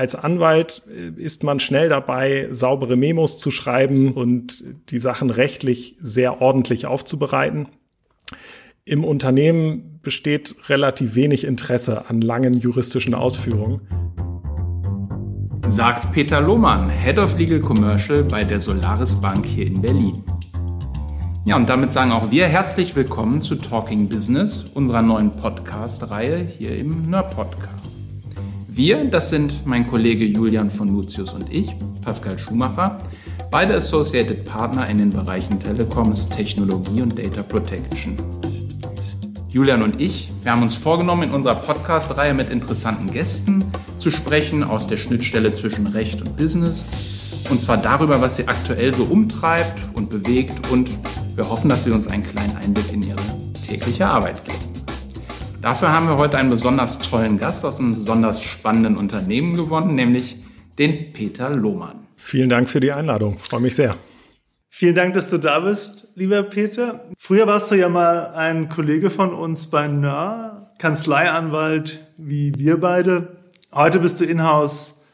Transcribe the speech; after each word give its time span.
als 0.00 0.14
Anwalt 0.14 0.82
äh, 0.88 1.10
ist 1.20 1.44
man 1.44 1.60
schnell 1.60 1.90
dabei, 1.90 2.48
saubere 2.52 2.96
Memos 2.96 3.36
zu 3.36 3.50
schreiben 3.50 4.12
und 4.12 4.64
die 4.88 4.98
Sachen 4.98 5.28
rechtlich 5.28 5.94
sehr 6.00 6.40
ordentlich 6.40 6.86
aufzubereiten. 6.86 7.68
Im 8.86 9.04
Unternehmen 9.04 10.00
besteht 10.02 10.56
relativ 10.70 11.16
wenig 11.16 11.44
Interesse 11.44 12.08
an 12.08 12.22
langen 12.22 12.54
juristischen 12.54 13.12
Ausführungen. 13.12 13.82
Sagt 15.68 16.12
Peter 16.12 16.40
Lohmann, 16.40 16.88
Head 16.88 17.18
of 17.18 17.38
Legal 17.38 17.60
Commercial 17.60 18.24
bei 18.24 18.42
der 18.42 18.62
Solaris 18.62 19.20
Bank 19.20 19.44
hier 19.44 19.66
in 19.66 19.82
Berlin. 19.82 20.24
Ja, 21.44 21.56
und 21.56 21.68
damit 21.68 21.92
sagen 21.92 22.10
auch 22.12 22.30
wir 22.30 22.46
herzlich 22.46 22.96
willkommen 22.96 23.42
zu 23.42 23.54
Talking 23.56 24.08
Business, 24.08 24.64
unserer 24.72 25.02
neuen 25.02 25.36
Podcast-Reihe 25.36 26.38
hier 26.38 26.74
im 26.76 27.10
NER 27.10 27.24
Podcast. 27.24 27.79
Wir, 28.82 29.04
das 29.04 29.28
sind 29.28 29.66
mein 29.66 29.86
Kollege 29.86 30.24
Julian 30.24 30.70
von 30.70 30.88
Lucius 30.88 31.34
und 31.34 31.52
ich, 31.52 31.68
Pascal 32.00 32.38
Schumacher, 32.38 32.98
beide 33.50 33.76
Associated 33.76 34.46
Partner 34.46 34.88
in 34.88 34.96
den 34.96 35.10
Bereichen 35.10 35.60
Telecoms, 35.60 36.30
Technologie 36.30 37.02
und 37.02 37.18
Data 37.18 37.42
Protection. 37.42 38.16
Julian 39.50 39.82
und 39.82 40.00
ich, 40.00 40.30
wir 40.42 40.52
haben 40.52 40.62
uns 40.62 40.76
vorgenommen, 40.76 41.24
in 41.24 41.30
unserer 41.32 41.56
Podcast-Reihe 41.56 42.32
mit 42.32 42.48
interessanten 42.48 43.10
Gästen 43.10 43.66
zu 43.98 44.10
sprechen 44.10 44.64
aus 44.64 44.86
der 44.86 44.96
Schnittstelle 44.96 45.52
zwischen 45.52 45.86
Recht 45.86 46.22
und 46.22 46.38
Business. 46.38 47.44
Und 47.50 47.60
zwar 47.60 47.76
darüber, 47.76 48.22
was 48.22 48.36
sie 48.36 48.48
aktuell 48.48 48.94
so 48.94 49.04
umtreibt 49.04 49.78
und 49.92 50.08
bewegt. 50.08 50.70
Und 50.70 50.88
wir 51.36 51.50
hoffen, 51.50 51.68
dass 51.68 51.84
sie 51.84 51.90
uns 51.90 52.08
einen 52.08 52.22
kleinen 52.22 52.56
Einblick 52.56 52.90
in 52.94 53.02
ihre 53.02 53.20
tägliche 53.62 54.06
Arbeit 54.06 54.42
geben. 54.42 54.69
Dafür 55.62 55.92
haben 55.92 56.08
wir 56.08 56.16
heute 56.16 56.38
einen 56.38 56.48
besonders 56.48 57.00
tollen 57.00 57.38
Gast 57.38 57.66
aus 57.66 57.80
einem 57.80 57.96
besonders 57.96 58.42
spannenden 58.42 58.96
Unternehmen 58.96 59.54
gewonnen, 59.54 59.94
nämlich 59.94 60.38
den 60.78 61.12
Peter 61.12 61.50
Lohmann. 61.50 62.06
Vielen 62.16 62.48
Dank 62.48 62.68
für 62.68 62.80
die 62.80 62.92
Einladung. 62.92 63.38
Freue 63.38 63.60
mich 63.60 63.76
sehr. 63.76 63.94
Vielen 64.70 64.94
Dank, 64.94 65.12
dass 65.14 65.28
du 65.28 65.36
da 65.36 65.60
bist, 65.60 66.12
lieber 66.14 66.42
Peter. 66.44 67.04
Früher 67.18 67.46
warst 67.46 67.70
du 67.70 67.74
ja 67.74 67.90
mal 67.90 68.32
ein 68.34 68.70
Kollege 68.70 69.10
von 69.10 69.34
uns 69.34 69.68
bei 69.68 69.86
NÖR, 69.86 70.72
Kanzleianwalt 70.78 72.06
wie 72.16 72.54
wir 72.56 72.80
beide. 72.80 73.36
Heute 73.70 73.98
bist 73.98 74.20
du 74.20 74.24
in-house 74.24 75.04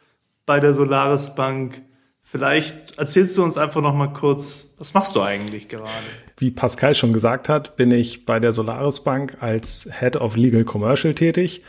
bei 0.45 0.61
der 0.61 0.75
Solaris 0.75 1.34
Bank. 1.34 1.83
Vielleicht 2.23 2.99
erzählst 2.99 3.37
du 3.37 3.43
uns 3.43 3.56
einfach 3.56 3.83
noch 3.83 3.95
mal 3.95 4.12
kurz, 4.12 4.77
was 4.78 4.95
machst 4.95 5.17
du 5.17 5.23
eigentlich 5.23 5.69
gerade? 5.69 5.91
Wie 6.39 6.51
Pascal 6.51 6.95
schon 6.95 7.15
gesagt 7.15 7.48
hat, 7.48 7.77
bin 7.77 7.91
ich 7.91 8.27
bei 8.27 8.41
der 8.41 8.53
Solaris 8.53 9.01
Bank 9.01 9.39
als 9.41 9.89
Head 9.98 10.17
of 10.17 10.37
Legal 10.37 10.65
Commercial 10.65 11.15
tätig. 11.15 11.62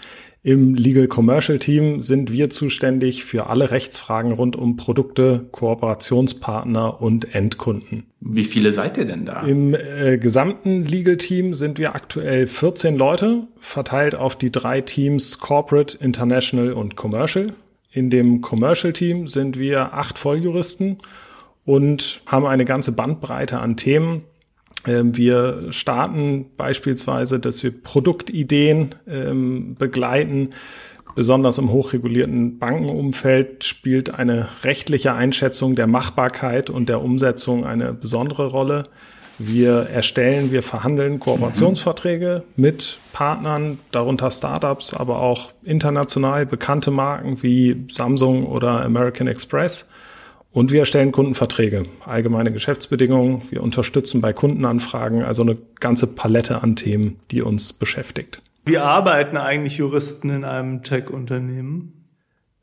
Im 0.43 0.75
Legal 0.75 1.07
Commercial 1.07 1.57
Team 1.57 2.01
sind 2.01 2.31
wir 2.31 2.49
zuständig 2.49 3.23
für 3.23 3.47
alle 3.47 3.71
Rechtsfragen 3.71 4.31
rund 4.31 4.55
um 4.55 4.77
Produkte, 4.77 5.47
Kooperationspartner 5.51 7.01
und 7.01 7.33
Endkunden. 7.33 8.05
Wie 8.19 8.43
viele 8.43 8.71
seid 8.71 8.97
ihr 8.97 9.05
denn 9.05 9.25
da? 9.25 9.41
Im 9.41 9.73
äh, 9.73 10.17
gesamten 10.17 10.85
Legal 10.85 11.17
Team 11.17 11.53
sind 11.53 11.79
wir 11.79 11.95
aktuell 11.95 12.47
14 12.47 12.97
Leute, 12.97 13.47
verteilt 13.59 14.15
auf 14.15 14.37
die 14.37 14.51
drei 14.51 14.81
Teams 14.81 15.39
Corporate, 15.39 15.97
International 15.97 16.73
und 16.73 16.95
Commercial. 16.95 17.53
In 17.91 18.09
dem 18.09 18.41
Commercial 18.41 18.93
Team 18.93 19.27
sind 19.27 19.57
wir 19.57 19.93
acht 19.93 20.19
Volljuristen 20.19 20.99
und 21.65 22.21
haben 22.25 22.45
eine 22.45 22.63
ganze 22.63 22.91
Bandbreite 22.91 23.59
an 23.59 23.75
Themen, 23.75 24.23
wir 24.87 25.71
starten 25.71 26.45
beispielsweise, 26.55 27.39
dass 27.39 27.61
wir 27.63 27.71
Produktideen 27.71 28.95
ähm, 29.07 29.75
begleiten. 29.75 30.51
Besonders 31.15 31.57
im 31.57 31.71
hochregulierten 31.71 32.59
Bankenumfeld 32.59 33.63
spielt 33.63 34.15
eine 34.15 34.49
rechtliche 34.63 35.13
Einschätzung 35.13 35.75
der 35.75 35.87
Machbarkeit 35.87 36.69
und 36.69 36.89
der 36.89 37.01
Umsetzung 37.01 37.65
eine 37.65 37.93
besondere 37.93 38.47
Rolle. 38.47 38.83
Wir 39.39 39.87
erstellen, 39.89 40.51
wir 40.51 40.63
verhandeln 40.63 41.19
Kooperationsverträge 41.19 42.43
mit 42.55 42.97
Partnern, 43.13 43.79
darunter 43.91 44.31
Startups, 44.31 44.93
aber 44.93 45.19
auch 45.19 45.51
international 45.63 46.45
bekannte 46.45 46.89
Marken 46.89 47.41
wie 47.43 47.85
Samsung 47.87 48.45
oder 48.47 48.83
American 48.83 49.27
Express. 49.27 49.87
Und 50.57 50.71
wir 50.71 50.79
erstellen 50.79 51.11
Kundenverträge, 51.11 51.85
allgemeine 52.03 52.51
Geschäftsbedingungen. 52.51 53.43
Wir 53.51 53.61
unterstützen 53.61 54.21
bei 54.21 54.33
Kundenanfragen, 54.33 55.21
also 55.21 55.43
eine 55.43 55.55
ganze 55.79 56.07
Palette 56.07 56.63
an 56.63 56.75
Themen, 56.75 57.19
die 57.29 57.43
uns 57.43 57.73
beschäftigt. 57.73 58.41
Wie 58.65 58.79
arbeiten 58.79 59.37
eigentlich 59.37 59.77
Juristen 59.77 60.31
in 60.31 60.43
einem 60.43 60.81
Tech-Unternehmen? 60.81 61.93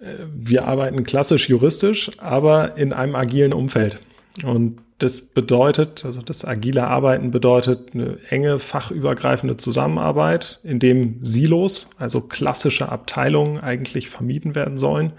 Äh, 0.00 0.06
wir 0.34 0.66
arbeiten 0.66 1.04
klassisch 1.04 1.48
juristisch, 1.48 2.10
aber 2.18 2.76
in 2.76 2.92
einem 2.92 3.14
agilen 3.14 3.52
Umfeld. 3.52 4.00
Und 4.42 4.80
das 4.98 5.22
bedeutet, 5.22 6.04
also 6.04 6.20
das 6.20 6.44
agile 6.44 6.88
Arbeiten 6.88 7.30
bedeutet 7.30 7.90
eine 7.94 8.18
enge 8.28 8.58
fachübergreifende 8.58 9.56
Zusammenarbeit, 9.56 10.58
in 10.64 10.80
dem 10.80 11.20
Silos, 11.24 11.86
also 11.96 12.22
klassische 12.22 12.88
Abteilungen 12.88 13.60
eigentlich 13.60 14.08
vermieden 14.08 14.56
werden 14.56 14.78
sollen 14.78 15.12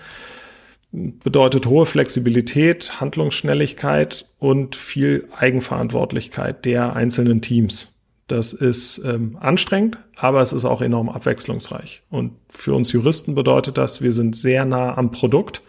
bedeutet 0.96 1.66
hohe 1.66 1.86
Flexibilität, 1.86 3.02
Handlungsschnelligkeit 3.02 4.26
und 4.40 4.76
viel 4.76 5.28
Eigenverantwortlichkeit 5.36 6.66
der 6.66 6.96
einzelnen 6.96 7.42
Teams. 7.42 7.94
Das 8.28 8.54
ist 8.54 9.02
ähm, 9.06 9.38
anstrengend, 9.40 10.00
aber 10.16 10.42
es 10.42 10.52
ist 10.52 10.66
auch 10.66 10.82
enorm 10.82 11.10
abwechslungsreich. 11.10 12.02
Und 12.10 12.34
für 12.50 12.74
uns 12.74 12.92
Juristen 12.92 13.36
bedeutet 13.36 13.78
das, 13.78 14.02
wir 14.02 14.14
sind 14.14 14.36
sehr 14.36 14.66
nah 14.66 14.98
am 14.98 15.12
Produkt. 15.12 15.62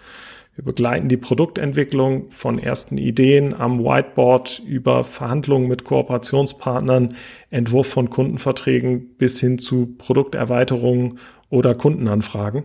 Wir 0.54 0.64
begleiten 0.64 1.10
die 1.10 1.18
Produktentwicklung 1.18 2.30
von 2.30 2.58
ersten 2.58 2.96
Ideen 2.96 3.52
am 3.52 3.84
Whiteboard 3.84 4.62
über 4.66 5.04
Verhandlungen 5.04 5.68
mit 5.68 5.84
Kooperationspartnern, 5.84 7.14
Entwurf 7.50 7.88
von 7.88 8.08
Kundenverträgen 8.08 9.16
bis 9.18 9.38
hin 9.38 9.58
zu 9.58 9.94
Produkterweiterungen 9.98 11.18
oder 11.50 11.74
Kundenanfragen. 11.74 12.64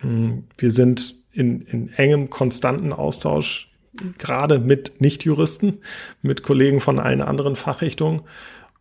Wir 0.00 0.70
sind 0.70 1.17
in, 1.38 1.62
in 1.62 1.88
engem, 1.90 2.30
konstanten 2.30 2.92
Austausch, 2.92 3.70
gerade 4.18 4.58
mit 4.58 5.00
Nichtjuristen, 5.00 5.78
mit 6.22 6.42
Kollegen 6.42 6.80
von 6.80 6.98
allen 6.98 7.22
anderen 7.22 7.56
Fachrichtungen. 7.56 8.22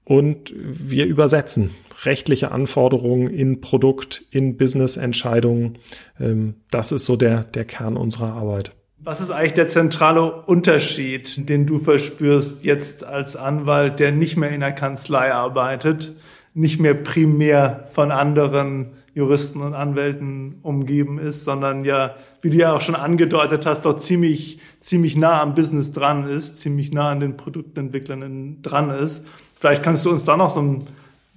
Und 0.04 0.54
wir 0.56 1.06
übersetzen 1.06 1.72
rechtliche 2.04 2.52
Anforderungen 2.52 3.30
in 3.30 3.62
Produkt, 3.62 4.24
in 4.32 4.58
Business-Entscheidungen. 4.58 5.78
Ähm, 6.20 6.56
das 6.72 6.92
ist 6.92 7.06
so 7.06 7.16
der, 7.16 7.44
der 7.44 7.66
Kern 7.66 7.98
unserer 7.98 8.34
Arbeit. 8.34 8.72
Was 9.00 9.22
ist 9.22 9.32
eigentlich 9.32 9.54
der 9.54 9.68
zentrale 9.68 10.44
Unterschied, 10.44 11.50
den 11.50 11.66
du 11.66 11.80
verspürst 11.80 12.66
jetzt 12.66 13.06
als 13.06 13.36
Anwalt, 13.36 14.00
der 14.00 14.12
nicht 14.12 14.38
mehr 14.38 14.50
in 14.50 14.62
der 14.62 14.72
Kanzlei 14.72 15.34
arbeitet, 15.34 16.16
nicht 16.58 16.80
mehr 16.80 16.96
primär 16.96 17.88
von 17.92 18.12
anderen 18.12 18.88
Juristen 19.14 19.62
und 19.62 19.76
Anwälten 19.76 20.56
umgeben 20.64 21.20
ist, 21.20 21.44
sondern 21.44 21.86
ja, 21.86 22.16
wie 22.42 22.50
du 22.50 22.58
ja 22.58 22.76
auch 22.76 22.82
schon 22.82 22.96
angedeutet 22.96 23.68
hast, 23.68 23.86
doch 23.86 23.96
ziemlich, 23.96 24.60
ziemlich 24.80 25.16
nah 25.16 25.40
am 25.40 25.54
Business 25.54 25.92
dran 25.92 26.28
ist, 26.28 26.60
ziemlich 26.60 26.92
nah 26.92 27.12
an 27.12 27.20
den 27.20 27.38
Produktentwicklern 27.38 28.64
dran 28.64 28.90
ist. 28.90 29.28
Vielleicht 29.56 29.84
kannst 29.84 30.04
du 30.06 30.10
uns 30.10 30.24
da 30.24 30.36
noch 30.36 30.50
so 30.50 30.62
ein 30.62 30.84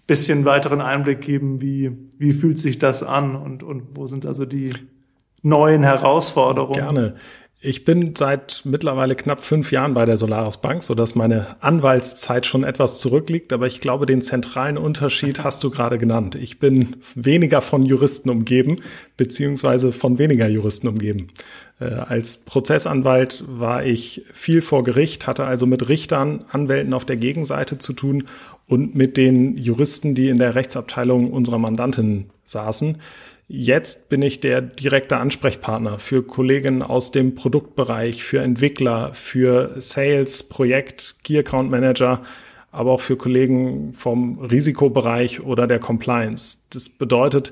bisschen 0.06 0.47
weiteren 0.47 0.80
Einblick 0.80 1.20
geben, 1.20 1.60
wie, 1.60 1.92
wie 2.19 2.32
fühlt 2.32 2.59
sich 2.59 2.78
das 2.78 3.03
an 3.03 3.36
und, 3.36 3.62
und 3.62 3.88
wo 3.94 4.06
sind 4.06 4.25
also 4.25 4.47
die 4.47 4.72
neuen 5.42 5.82
Herausforderungen? 5.82 6.72
Gerne. 6.72 7.16
Ich 7.62 7.84
bin 7.84 8.15
seit 8.16 8.62
mittlerweile 8.65 9.15
knapp 9.15 9.44
fünf 9.44 9.71
Jahren 9.71 9.93
bei 9.93 10.06
der 10.06 10.16
Solaris 10.16 10.56
Bank, 10.56 10.82
so 10.82 10.94
dass 10.94 11.15
meine 11.15 11.56
Anwaltszeit 11.60 12.47
schon 12.47 12.65
etwas 12.65 13.00
zurückliegt. 13.00 13.53
Aber 13.53 13.66
ich 13.66 13.82
glaube, 13.82 14.06
den 14.06 14.22
zentralen 14.22 14.78
Unterschied 14.78 15.44
hast 15.44 15.62
du 15.62 15.69
gerade 15.69 15.98
genannt. 15.98 16.37
Ich 16.37 16.59
bin 16.59 16.97
weniger 17.15 17.60
von 17.60 17.84
Juristen 17.84 18.31
umgeben, 18.31 18.76
beziehungsweise 19.19 19.93
von 19.93 20.19
weniger 20.19 20.48
Juristen 20.48 20.88
umgeben. 20.88 21.28
Äh, 21.80 21.84
als 21.92 22.47
Prozessanwalt 22.47 23.45
war 23.47 23.84
ich 23.84 24.24
viel 24.33 24.63
vor 24.63 24.83
Gericht, 24.83 25.27
hatte 25.27 25.45
also 25.45 25.66
mit 25.66 25.86
Richtern, 25.86 26.47
Anwälten 26.51 26.95
auf 26.95 27.04
der 27.04 27.18
Gegenseite 27.18 27.77
zu 27.77 27.92
tun 27.92 28.24
und 28.68 28.95
mit 28.95 29.18
den 29.18 29.59
Juristen, 29.59 30.15
die 30.15 30.30
in 30.30 30.39
der 30.39 30.54
Rechtsabteilung 30.54 31.30
unserer 31.30 31.59
Mandantin 31.59 32.30
saßen. 32.45 32.97
Jetzt 33.52 34.10
bin 34.10 34.22
ich 34.22 34.38
der 34.38 34.60
direkte 34.60 35.16
Ansprechpartner 35.16 35.98
für 35.98 36.22
Kolleginnen 36.22 36.84
aus 36.84 37.10
dem 37.10 37.34
Produktbereich, 37.34 38.22
für 38.22 38.38
Entwickler, 38.38 39.12
für 39.12 39.74
Sales, 39.80 40.44
Projekt, 40.44 41.16
Key 41.24 41.36
Account 41.36 41.68
Manager, 41.68 42.22
aber 42.70 42.92
auch 42.92 43.00
für 43.00 43.16
Kollegen 43.16 43.92
vom 43.92 44.38
Risikobereich 44.38 45.41
oder 45.41 45.66
der 45.66 45.80
Compliance. 45.80 46.58
Das 46.72 46.88
bedeutet, 46.88 47.50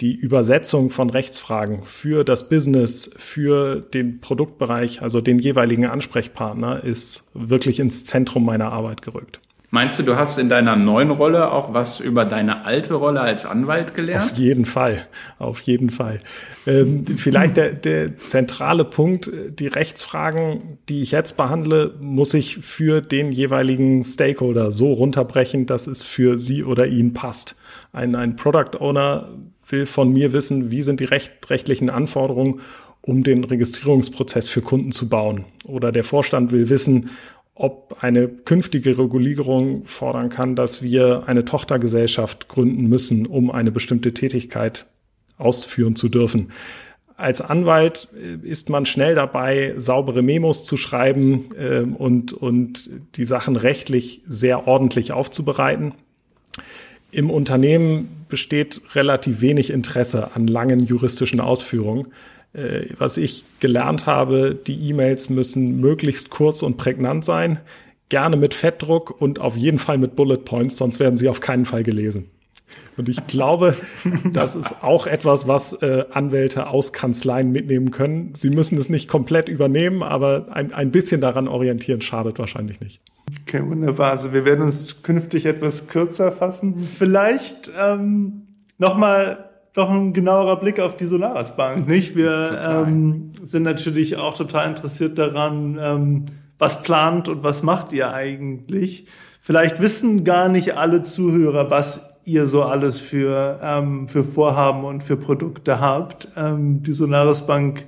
die 0.00 0.14
Übersetzung 0.14 0.90
von 0.90 1.10
Rechtsfragen 1.10 1.82
für 1.82 2.22
das 2.22 2.48
Business, 2.48 3.10
für 3.16 3.80
den 3.80 4.20
Produktbereich, 4.20 5.02
also 5.02 5.20
den 5.20 5.40
jeweiligen 5.40 5.86
Ansprechpartner, 5.86 6.84
ist 6.84 7.24
wirklich 7.34 7.80
ins 7.80 8.04
Zentrum 8.04 8.44
meiner 8.44 8.70
Arbeit 8.70 9.02
gerückt. 9.02 9.40
Meinst 9.74 9.98
du, 9.98 10.02
du 10.02 10.16
hast 10.16 10.36
in 10.36 10.50
deiner 10.50 10.76
neuen 10.76 11.10
Rolle 11.10 11.50
auch 11.50 11.72
was 11.72 11.98
über 11.98 12.26
deine 12.26 12.66
alte 12.66 12.92
Rolle 12.92 13.22
als 13.22 13.46
Anwalt 13.46 13.94
gelernt? 13.94 14.32
Auf 14.32 14.36
jeden 14.36 14.66
Fall, 14.66 15.06
auf 15.38 15.62
jeden 15.62 15.88
Fall. 15.88 16.20
Ähm, 16.66 17.06
vielleicht 17.06 17.56
der, 17.56 17.72
der 17.72 18.18
zentrale 18.18 18.84
Punkt, 18.84 19.30
die 19.58 19.68
Rechtsfragen, 19.68 20.76
die 20.90 21.00
ich 21.00 21.12
jetzt 21.12 21.38
behandle, 21.38 21.94
muss 22.00 22.34
ich 22.34 22.58
für 22.58 23.00
den 23.00 23.32
jeweiligen 23.32 24.04
Stakeholder 24.04 24.70
so 24.70 24.92
runterbrechen, 24.92 25.64
dass 25.64 25.86
es 25.86 26.02
für 26.02 26.38
sie 26.38 26.64
oder 26.64 26.86
ihn 26.86 27.14
passt. 27.14 27.56
Ein, 27.94 28.14
ein 28.14 28.36
Product 28.36 28.78
Owner 28.78 29.30
will 29.70 29.86
von 29.86 30.12
mir 30.12 30.34
wissen, 30.34 30.70
wie 30.70 30.82
sind 30.82 31.00
die 31.00 31.04
recht, 31.04 31.48
rechtlichen 31.48 31.88
Anforderungen, 31.88 32.60
um 33.00 33.24
den 33.24 33.42
Registrierungsprozess 33.42 34.48
für 34.48 34.60
Kunden 34.60 34.92
zu 34.92 35.08
bauen. 35.08 35.44
Oder 35.64 35.92
der 35.92 36.04
Vorstand 36.04 36.52
will 36.52 36.68
wissen, 36.68 37.10
ob 37.54 37.98
eine 38.00 38.28
künftige 38.28 38.98
Regulierung 38.98 39.84
fordern 39.84 40.30
kann, 40.30 40.56
dass 40.56 40.82
wir 40.82 41.24
eine 41.26 41.44
Tochtergesellschaft 41.44 42.48
gründen 42.48 42.88
müssen, 42.88 43.26
um 43.26 43.50
eine 43.50 43.70
bestimmte 43.70 44.14
Tätigkeit 44.14 44.86
ausführen 45.36 45.96
zu 45.96 46.08
dürfen. 46.08 46.52
Als 47.16 47.40
Anwalt 47.40 48.08
äh, 48.14 48.46
ist 48.46 48.70
man 48.70 48.86
schnell 48.86 49.14
dabei, 49.14 49.74
saubere 49.76 50.22
Memos 50.22 50.64
zu 50.64 50.76
schreiben 50.76 51.50
äh, 51.56 51.80
und, 51.80 52.32
und 52.32 52.90
die 53.16 53.24
Sachen 53.24 53.56
rechtlich 53.56 54.22
sehr 54.26 54.66
ordentlich 54.66 55.12
aufzubereiten. 55.12 55.94
Im 57.10 57.30
Unternehmen 57.30 58.24
besteht 58.28 58.80
relativ 58.94 59.42
wenig 59.42 59.70
Interesse 59.70 60.34
an 60.34 60.46
langen 60.46 60.80
juristischen 60.80 61.40
Ausführungen. 61.40 62.06
Äh, 62.54 62.86
was 62.98 63.16
ich 63.16 63.44
gelernt 63.60 64.06
habe, 64.06 64.54
die 64.54 64.88
E-Mails 64.88 65.30
müssen 65.30 65.80
möglichst 65.80 66.30
kurz 66.30 66.62
und 66.62 66.76
prägnant 66.76 67.24
sein, 67.24 67.60
gerne 68.08 68.36
mit 68.36 68.52
Fettdruck 68.52 69.20
und 69.20 69.40
auf 69.40 69.56
jeden 69.56 69.78
Fall 69.78 69.96
mit 69.96 70.16
Bullet 70.16 70.38
Points, 70.38 70.76
sonst 70.76 71.00
werden 71.00 71.16
sie 71.16 71.28
auf 71.28 71.40
keinen 71.40 71.64
Fall 71.64 71.82
gelesen. 71.82 72.30
Und 72.96 73.08
ich 73.08 73.26
glaube, 73.26 73.74
das 74.32 74.54
ist 74.54 74.82
auch 74.82 75.06
etwas, 75.06 75.48
was 75.48 75.72
äh, 75.82 76.04
Anwälte 76.12 76.66
aus 76.66 76.92
Kanzleien 76.92 77.50
mitnehmen 77.52 77.90
können. 77.90 78.34
Sie 78.34 78.50
müssen 78.50 78.76
es 78.76 78.90
nicht 78.90 79.08
komplett 79.08 79.48
übernehmen, 79.48 80.02
aber 80.02 80.48
ein, 80.50 80.74
ein 80.74 80.90
bisschen 80.90 81.20
daran 81.20 81.48
orientieren 81.48 82.02
schadet 82.02 82.38
wahrscheinlich 82.38 82.80
nicht. 82.80 83.00
Okay, 83.46 83.62
wunderbar. 83.66 84.10
Also 84.10 84.34
wir 84.34 84.44
werden 84.44 84.62
uns 84.62 85.02
künftig 85.02 85.46
etwas 85.46 85.88
kürzer 85.88 86.32
fassen. 86.32 86.80
Vielleicht 86.80 87.72
ähm, 87.80 88.42
nochmal 88.76 89.51
noch 89.74 89.90
ein 89.90 90.12
genauerer 90.12 90.58
Blick 90.58 90.80
auf 90.80 90.96
die 90.96 91.06
Solaris 91.06 91.56
Bank, 91.56 91.88
nicht? 91.88 92.14
Wir 92.14 92.84
ähm, 92.86 93.30
sind 93.32 93.62
natürlich 93.62 94.16
auch 94.16 94.34
total 94.34 94.68
interessiert 94.68 95.18
daran, 95.18 95.78
ähm, 95.80 96.24
was 96.58 96.82
plant 96.82 97.28
und 97.28 97.42
was 97.42 97.62
macht 97.62 97.92
ihr 97.92 98.12
eigentlich. 98.12 99.06
Vielleicht 99.40 99.80
wissen 99.80 100.24
gar 100.24 100.48
nicht 100.48 100.76
alle 100.76 101.02
Zuhörer, 101.02 101.70
was 101.70 102.20
ihr 102.24 102.46
so 102.46 102.62
alles 102.62 103.00
für, 103.00 103.58
ähm, 103.62 104.08
für 104.08 104.22
Vorhaben 104.22 104.84
und 104.84 105.02
für 105.02 105.16
Produkte 105.16 105.80
habt. 105.80 106.28
Ähm, 106.36 106.82
die 106.82 106.92
Solaris 106.92 107.46
Bank 107.46 107.86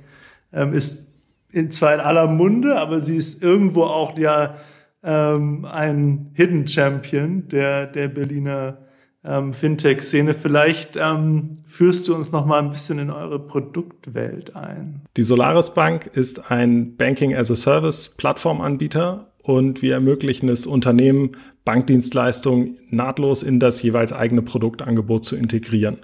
ähm, 0.51 0.73
ist 0.73 1.13
in, 1.51 1.71
zwar 1.71 1.93
in 1.93 2.01
aller 2.01 2.27
Munde, 2.27 2.77
aber 2.77 2.99
sie 2.99 3.15
ist 3.15 3.41
irgendwo 3.41 3.83
auch 3.83 4.17
ja 4.17 4.55
ähm, 5.03 5.65
ein 5.65 6.31
Hidden 6.33 6.67
Champion 6.67 7.47
der, 7.47 7.87
der 7.87 8.09
Berliner 8.09 8.79
ähm, 9.25 9.53
Fintech-Szene. 9.53 10.33
Vielleicht 10.33 10.97
ähm, 10.97 11.53
führst 11.65 12.05
du 12.07 12.15
uns 12.15 12.31
noch 12.31 12.45
mal 12.45 12.59
ein 12.59 12.71
bisschen 12.71 12.99
in 12.99 13.09
eure 13.09 13.39
Produktwelt 13.39 14.55
ein. 14.55 15.01
Die 15.17 15.23
Solaris 15.23 15.73
Bank 15.73 16.11
ist 16.13 16.51
ein 16.51 16.95
Banking-as-a-Service-Plattformanbieter 16.95 19.31
und 19.41 19.81
wir 19.81 19.93
ermöglichen 19.93 20.47
es 20.49 20.67
Unternehmen, 20.67 21.31
Bankdienstleistungen 21.65 22.77
nahtlos 22.89 23.43
in 23.43 23.59
das 23.59 23.81
jeweils 23.81 24.13
eigene 24.13 24.43
Produktangebot 24.43 25.25
zu 25.25 25.35
integrieren. 25.35 25.97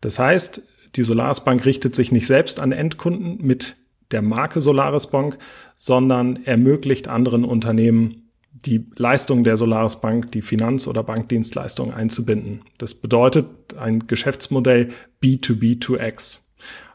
Das 0.00 0.18
heißt, 0.18 0.62
die 0.96 1.02
Solaris 1.02 1.40
Bank 1.40 1.64
richtet 1.64 1.94
sich 1.94 2.12
nicht 2.12 2.26
selbst 2.26 2.60
an 2.60 2.72
Endkunden 2.72 3.38
mit 3.40 3.76
der 4.10 4.22
Marke 4.22 4.60
Solaris 4.60 5.06
Bank, 5.06 5.38
sondern 5.76 6.36
ermöglicht 6.44 7.08
anderen 7.08 7.44
Unternehmen 7.44 8.29
die 8.66 8.86
Leistung 8.96 9.44
der 9.44 9.56
Solaris 9.56 9.96
Bank, 9.96 10.32
die 10.32 10.42
Finanz- 10.42 10.86
oder 10.86 11.02
Bankdienstleistungen 11.02 11.94
einzubinden. 11.94 12.62
Das 12.78 12.94
bedeutet 12.94 13.46
ein 13.78 14.06
Geschäftsmodell 14.06 14.90
B2B2X. 15.22 16.40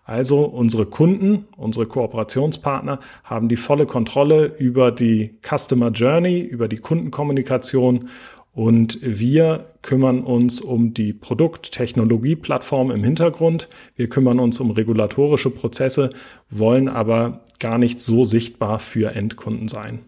Also 0.04 0.46
unsere 0.46 0.86
Kunden, 0.86 1.48
unsere 1.58 1.88
Kooperationspartner 1.88 3.00
haben 3.24 3.50
die 3.50 3.56
volle 3.56 3.88
Kontrolle 3.88 4.46
über 4.46 4.92
die 4.92 5.40
Customer 5.42 5.90
Journey, 5.90 6.40
über 6.42 6.68
die 6.68 6.78
Kundenkommunikation 6.78 8.10
und 8.56 9.00
wir 9.02 9.66
kümmern 9.82 10.22
uns 10.22 10.62
um 10.62 10.94
die 10.94 11.12
Produkt-Technologie-Plattform 11.12 12.90
im 12.90 13.04
Hintergrund. 13.04 13.68
Wir 13.96 14.08
kümmern 14.08 14.40
uns 14.40 14.62
um 14.62 14.72
regulatorische 14.72 15.50
Prozesse, 15.50 16.12
wollen 16.50 16.88
aber 16.88 17.42
gar 17.60 17.78
nicht 17.78 18.00
so 18.00 18.24
sichtbar 18.24 18.80
für 18.80 19.14
Endkunden 19.14 19.68
sein. 19.68 20.00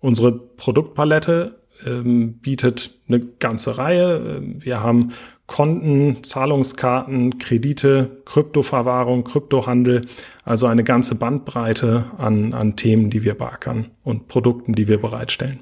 Unsere 0.00 0.32
Produktpalette 0.32 1.60
ähm, 1.86 2.34
bietet 2.38 2.98
eine 3.08 3.20
ganze 3.20 3.78
Reihe. 3.78 4.40
Wir 4.42 4.82
haben 4.82 5.12
Konten, 5.46 6.22
Zahlungskarten, 6.22 7.38
Kredite, 7.38 8.22
Kryptoverwahrung, 8.24 9.24
Kryptohandel, 9.24 10.06
also 10.44 10.66
eine 10.66 10.84
ganze 10.84 11.16
Bandbreite 11.16 12.04
an, 12.18 12.54
an 12.54 12.76
Themen, 12.76 13.10
die 13.10 13.24
wir 13.24 13.34
beackern 13.34 13.90
und 14.02 14.28
Produkten, 14.28 14.74
die 14.74 14.86
wir 14.86 15.00
bereitstellen. 15.00 15.60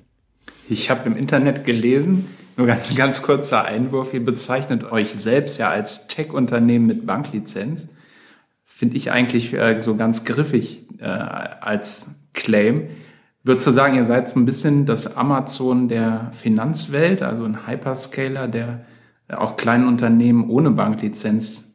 Ich 0.69 0.90
habe 0.90 1.08
im 1.08 1.17
Internet 1.17 1.64
gelesen, 1.64 2.26
nur 2.56 2.67
ganz, 2.67 2.94
ganz 2.96 3.23
kurzer 3.23 3.64
Einwurf, 3.64 4.12
ihr 4.12 4.25
bezeichnet 4.25 4.85
euch 4.85 5.14
selbst 5.14 5.58
ja 5.58 5.70
als 5.70 6.06
Tech-Unternehmen 6.06 6.87
mit 6.87 7.06
Banklizenz. 7.06 7.88
Finde 8.67 8.96
ich 8.96 9.11
eigentlich 9.11 9.55
äh, 9.55 9.81
so 9.81 9.96
ganz 9.96 10.25
griffig 10.25 10.85
äh, 11.00 11.05
als 11.05 12.11
Claim 12.35 12.88
würde 13.49 13.61
so 13.61 13.73
sagen, 13.73 13.97
ihr 13.97 14.05
seid 14.05 14.29
so 14.29 14.39
ein 14.39 14.45
bisschen 14.45 14.87
das 14.87 15.17
Amazon 15.17 15.89
der 15.89 16.31
Finanzwelt, 16.33 17.23
also 17.23 17.45
ein 17.45 17.67
Hyperscaler, 17.67 18.47
der 18.47 18.85
auch 19.29 19.56
kleinen 19.56 19.89
Unternehmen 19.89 20.49
ohne 20.49 20.71
Banklizenz 20.71 21.69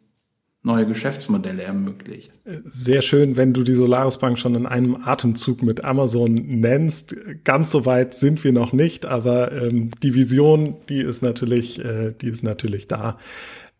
neue 0.65 0.85
Geschäftsmodelle 0.85 1.63
ermöglicht. 1.63 2.31
Sehr 2.63 3.01
schön, 3.01 3.35
wenn 3.35 3.53
du 3.53 3.63
die 3.63 3.73
Solaris 3.73 4.17
Bank 4.17 4.39
schon 4.39 4.55
in 4.55 4.65
einem 4.65 4.95
Atemzug 5.03 5.61
mit 5.61 5.83
Amazon 5.83 6.35
nennst. 6.35 7.15
Ganz 7.43 7.69
so 7.69 7.85
weit 7.85 8.13
sind 8.13 8.43
wir 8.45 8.53
noch 8.53 8.71
nicht, 8.71 9.05
aber 9.05 9.51
ähm, 9.51 9.91
die 10.01 10.15
Vision, 10.15 10.75
die 10.87 11.01
ist 11.01 11.21
natürlich, 11.21 11.83
äh, 11.83 12.13
die 12.13 12.29
ist 12.29 12.43
natürlich 12.43 12.87
da. 12.87 13.17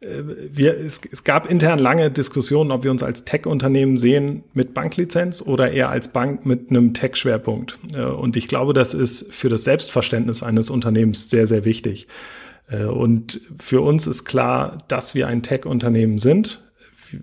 Äh, 0.04 0.24
wir, 0.52 0.78
es, 0.78 1.02
es 1.12 1.24
gab 1.24 1.50
intern 1.50 1.80
lange 1.80 2.12
Diskussionen, 2.12 2.72
ob 2.72 2.84
wir 2.84 2.92
uns 2.92 3.04
als 3.04 3.26
Tech-Unternehmen 3.26 3.98
sehen 3.98 4.44
mit 4.54 4.74
Banklizenz 4.74 5.42
oder 5.42 5.72
eher 5.72 5.90
als 5.90 6.10
Bank 6.10 6.46
mit 6.46 6.70
einem 6.70 6.94
Tech-Schwerpunkt. 6.94 7.80
Äh, 7.96 8.04
und 8.04 8.38
ich 8.38 8.48
glaube, 8.48 8.74
das 8.74 8.94
ist 8.94 9.34
für 9.34 9.50
das 9.50 9.64
Selbstverständnis 9.64 10.44
eines 10.44 10.70
Unternehmens 10.70 11.30
sehr, 11.30 11.48
sehr 11.48 11.66
wichtig. 11.66 12.08
Äh, 12.68 12.86
und 12.86 13.42
für 13.60 13.82
uns 13.82 14.08
ist 14.08 14.26
klar, 14.26 14.78
dass 14.88 15.16
wir 15.16 15.28
ein 15.28 15.44
Tech-Unternehmen 15.44 16.20
sind 16.20 16.62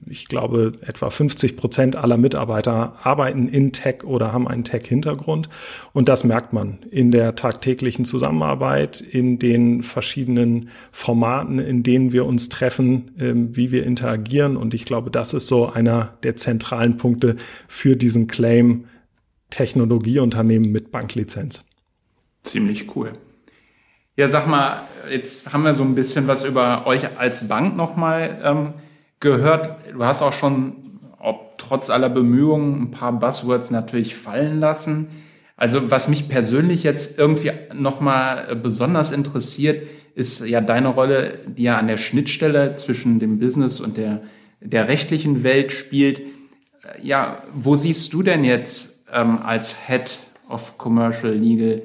ich 0.06 0.26
glaube, 0.28 0.72
etwa 0.82 1.10
50 1.10 1.56
Prozent 1.56 1.96
aller 1.96 2.16
Mitarbeiter 2.16 2.96
arbeiten 3.02 3.48
in 3.48 3.72
Tech 3.72 4.04
oder 4.04 4.32
haben 4.32 4.48
einen 4.48 4.64
Tech-Hintergrund. 4.64 5.48
Und 5.92 6.08
das 6.08 6.24
merkt 6.24 6.52
man 6.52 6.78
in 6.90 7.10
der 7.10 7.34
tagtäglichen 7.34 8.04
Zusammenarbeit, 8.04 9.00
in 9.00 9.38
den 9.38 9.82
verschiedenen 9.82 10.70
Formaten, 10.92 11.58
in 11.58 11.82
denen 11.82 12.12
wir 12.12 12.26
uns 12.26 12.48
treffen, 12.48 13.12
ähm, 13.18 13.56
wie 13.56 13.70
wir 13.70 13.84
interagieren. 13.84 14.56
Und 14.56 14.74
ich 14.74 14.84
glaube, 14.84 15.10
das 15.10 15.34
ist 15.34 15.46
so 15.46 15.68
einer 15.68 16.14
der 16.22 16.36
zentralen 16.36 16.96
Punkte 16.96 17.36
für 17.68 17.96
diesen 17.96 18.26
Claim 18.26 18.86
Technologieunternehmen 19.50 20.70
mit 20.70 20.90
Banklizenz. 20.90 21.64
Ziemlich 22.42 22.94
cool. 22.96 23.12
Ja, 24.16 24.28
sag 24.28 24.46
mal, 24.46 24.82
jetzt 25.10 25.52
haben 25.52 25.62
wir 25.62 25.74
so 25.74 25.82
ein 25.82 25.94
bisschen 25.94 26.26
was 26.26 26.44
über 26.44 26.86
euch 26.86 27.18
als 27.18 27.48
Bank 27.48 27.76
nochmal 27.76 28.40
ähm, 28.44 28.74
gehört. 29.20 29.76
Du 29.92 30.04
hast 30.04 30.22
auch 30.22 30.32
schon, 30.32 31.00
ob 31.18 31.58
trotz 31.58 31.90
aller 31.90 32.08
Bemühungen, 32.08 32.82
ein 32.82 32.90
paar 32.90 33.12
Buzzwords 33.12 33.70
natürlich 33.70 34.16
fallen 34.16 34.58
lassen. 34.58 35.08
Also 35.56 35.90
was 35.90 36.08
mich 36.08 36.28
persönlich 36.28 36.82
jetzt 36.82 37.18
irgendwie 37.18 37.52
nochmal 37.74 38.56
besonders 38.56 39.12
interessiert, 39.12 39.86
ist 40.14 40.46
ja 40.46 40.60
deine 40.62 40.88
Rolle, 40.88 41.38
die 41.46 41.64
ja 41.64 41.76
an 41.76 41.86
der 41.86 41.98
Schnittstelle 41.98 42.76
zwischen 42.76 43.20
dem 43.20 43.38
Business 43.38 43.78
und 43.78 43.96
der, 43.96 44.22
der 44.60 44.88
rechtlichen 44.88 45.42
Welt 45.42 45.72
spielt. 45.72 46.22
Ja, 47.02 47.42
wo 47.54 47.76
siehst 47.76 48.12
du 48.14 48.22
denn 48.22 48.42
jetzt 48.42 49.06
ähm, 49.12 49.38
als 49.42 49.86
Head 49.86 50.18
of 50.48 50.78
Commercial 50.78 51.34
Legal 51.34 51.82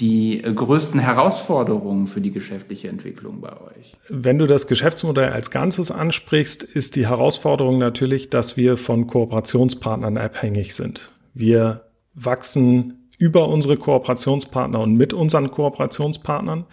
die 0.00 0.42
äh, 0.42 0.52
größten 0.52 1.00
Herausforderungen 1.00 2.06
für 2.06 2.20
die 2.20 2.30
geschäftliche 2.30 2.88
Entwicklung 2.88 3.40
bei 3.40 3.52
euch? 3.52 3.96
Wenn 4.08 4.38
du 4.38 4.46
das 4.46 4.66
Geschäftsmodell 4.66 5.30
als 5.30 5.50
Ganzes 5.50 5.90
ansprichst, 5.90 6.62
ist 6.62 6.96
die 6.96 7.06
Herausforderung 7.06 7.78
natürlich, 7.78 8.30
dass 8.30 8.56
wir 8.56 8.76
von 8.76 9.06
Kooperationspartnern 9.06 10.18
abhängig 10.18 10.74
sind. 10.74 11.12
Wir 11.34 11.86
wachsen 12.14 13.08
über 13.18 13.48
unsere 13.48 13.76
Kooperationspartner 13.76 14.80
und 14.80 14.94
mit 14.94 15.12
unseren 15.12 15.50
Kooperationspartnern. 15.50 16.66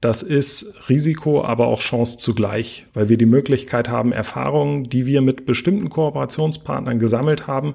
Das 0.00 0.22
ist 0.22 0.88
Risiko, 0.88 1.44
aber 1.44 1.66
auch 1.66 1.80
Chance 1.80 2.16
zugleich, 2.16 2.86
weil 2.94 3.10
wir 3.10 3.18
die 3.18 3.26
Möglichkeit 3.26 3.90
haben, 3.90 4.12
Erfahrungen, 4.12 4.84
die 4.84 5.04
wir 5.04 5.20
mit 5.20 5.44
bestimmten 5.44 5.90
Kooperationspartnern 5.90 6.98
gesammelt 6.98 7.46
haben, 7.46 7.74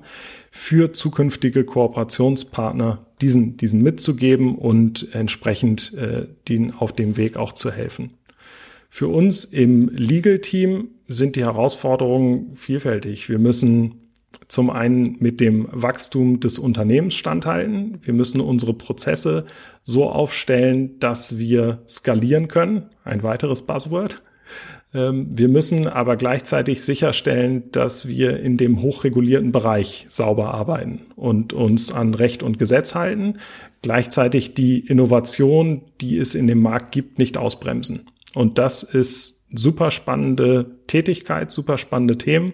für 0.49 0.91
zukünftige 0.91 1.65
Kooperationspartner 1.65 3.04
diesen, 3.21 3.57
diesen 3.57 3.81
mitzugeben 3.81 4.55
und 4.55 5.13
entsprechend 5.13 5.93
äh, 5.93 6.27
denen 6.47 6.71
auf 6.71 6.91
dem 6.91 7.17
Weg 7.17 7.37
auch 7.37 7.53
zu 7.53 7.71
helfen. 7.71 8.13
Für 8.89 9.07
uns 9.07 9.43
im 9.43 9.89
Legal-Team 9.89 10.89
sind 11.07 11.35
die 11.35 11.43
Herausforderungen 11.43 12.55
vielfältig. 12.55 13.29
Wir 13.29 13.39
müssen 13.39 14.05
zum 14.47 14.69
einen 14.69 15.17
mit 15.19 15.39
dem 15.39 15.67
Wachstum 15.71 16.39
des 16.39 16.59
Unternehmens 16.59 17.15
standhalten. 17.15 17.99
Wir 18.03 18.13
müssen 18.13 18.41
unsere 18.41 18.73
Prozesse 18.73 19.45
so 19.83 20.09
aufstellen, 20.09 20.99
dass 20.99 21.37
wir 21.37 21.83
skalieren 21.87 22.47
können. 22.47 22.89
Ein 23.03 23.23
weiteres 23.23 23.63
Buzzword. 23.63 24.21
Ähm, 24.95 25.27
wir 25.29 25.49
müssen 25.49 25.87
aber 25.87 26.15
gleichzeitig 26.15 26.81
sicherstellen, 26.81 27.69
dass 27.71 28.07
wir 28.07 28.39
in 28.39 28.57
dem 28.57 28.81
hochregulierten 28.81 29.51
Bereich 29.51 30.07
sauber 30.09 30.53
arbeiten 30.53 31.01
und 31.15 31.51
uns 31.51 31.91
an 31.91 32.13
Recht 32.13 32.41
und 32.41 32.57
Gesetz 32.57 32.95
halten. 32.95 33.39
Gleichzeitig 33.81 34.53
die 34.53 34.79
Innovation, 34.79 35.81
die 35.99 36.17
es 36.17 36.33
in 36.33 36.47
dem 36.47 36.61
Markt 36.61 36.93
gibt, 36.93 37.19
nicht 37.19 37.37
ausbremsen. 37.37 38.09
Und 38.33 38.57
das 38.57 38.83
ist 38.83 39.45
super 39.53 39.91
spannende 39.91 40.79
Tätigkeit, 40.87 41.51
super 41.51 41.77
spannende 41.77 42.17
Themen 42.17 42.53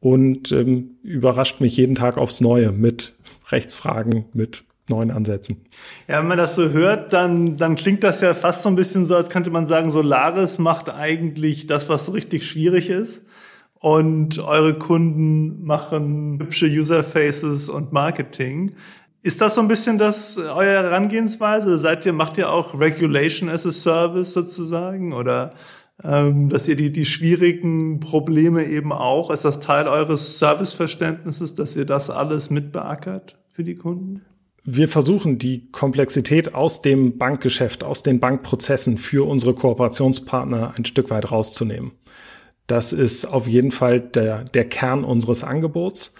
und 0.00 0.52
ähm, 0.52 0.96
überrascht 1.02 1.60
mich 1.60 1.76
jeden 1.76 1.94
Tag 1.94 2.16
aufs 2.16 2.40
Neue 2.40 2.72
mit 2.72 3.14
Rechtsfragen, 3.50 4.26
mit 4.32 4.64
neuen 4.88 5.10
Ansätzen. 5.10 5.64
Ja, 6.08 6.20
wenn 6.20 6.28
man 6.28 6.38
das 6.38 6.54
so 6.54 6.70
hört, 6.70 7.12
dann, 7.12 7.56
dann 7.56 7.74
klingt 7.74 8.04
das 8.04 8.20
ja 8.20 8.34
fast 8.34 8.62
so 8.62 8.68
ein 8.68 8.76
bisschen 8.76 9.04
so, 9.04 9.14
als 9.16 9.30
könnte 9.30 9.50
man 9.50 9.66
sagen, 9.66 9.90
Solaris 9.90 10.58
macht 10.58 10.90
eigentlich 10.90 11.66
das, 11.66 11.88
was 11.88 12.06
so 12.06 12.12
richtig 12.12 12.46
schwierig 12.46 12.90
ist. 12.90 13.24
Und 13.78 14.38
eure 14.38 14.78
Kunden 14.78 15.64
machen 15.64 16.38
hübsche 16.40 16.66
Userfaces 16.66 17.68
und 17.68 17.92
Marketing. 17.92 18.74
Ist 19.22 19.40
das 19.40 19.54
so 19.54 19.60
ein 19.60 19.68
bisschen 19.68 19.98
das 19.98 20.38
eure 20.38 20.70
Herangehensweise? 20.70 21.78
Seid 21.78 22.06
ihr, 22.06 22.12
macht 22.12 22.38
ihr 22.38 22.50
auch 22.50 22.78
Regulation 22.78 23.48
as 23.48 23.66
a 23.66 23.72
Service 23.72 24.32
sozusagen? 24.32 25.12
Oder 25.12 25.52
ähm, 26.02 26.48
dass 26.48 26.68
ihr 26.68 26.76
die, 26.76 26.92
die 26.92 27.04
schwierigen 27.04 28.00
Probleme 28.00 28.64
eben 28.64 28.92
auch, 28.92 29.30
ist 29.30 29.44
das 29.44 29.60
Teil 29.60 29.88
eures 29.88 30.38
Serviceverständnisses, 30.38 31.54
dass 31.54 31.76
ihr 31.76 31.86
das 31.86 32.10
alles 32.10 32.50
mitbeackert 32.50 33.38
für 33.52 33.64
die 33.64 33.76
Kunden? 33.76 34.22
Wir 34.68 34.88
versuchen 34.88 35.38
die 35.38 35.70
Komplexität 35.70 36.54
aus 36.54 36.82
dem 36.82 37.18
Bankgeschäft, 37.18 37.84
aus 37.84 38.02
den 38.02 38.18
Bankprozessen 38.18 38.98
für 38.98 39.26
unsere 39.26 39.54
Kooperationspartner 39.54 40.74
ein 40.76 40.84
Stück 40.84 41.08
weit 41.10 41.30
rauszunehmen. 41.30 41.92
Das 42.66 42.92
ist 42.92 43.26
auf 43.26 43.46
jeden 43.46 43.70
Fall 43.70 44.00
der, 44.00 44.42
der 44.42 44.64
Kern 44.68 45.04
unseres 45.04 45.44
Angebots. 45.44 46.14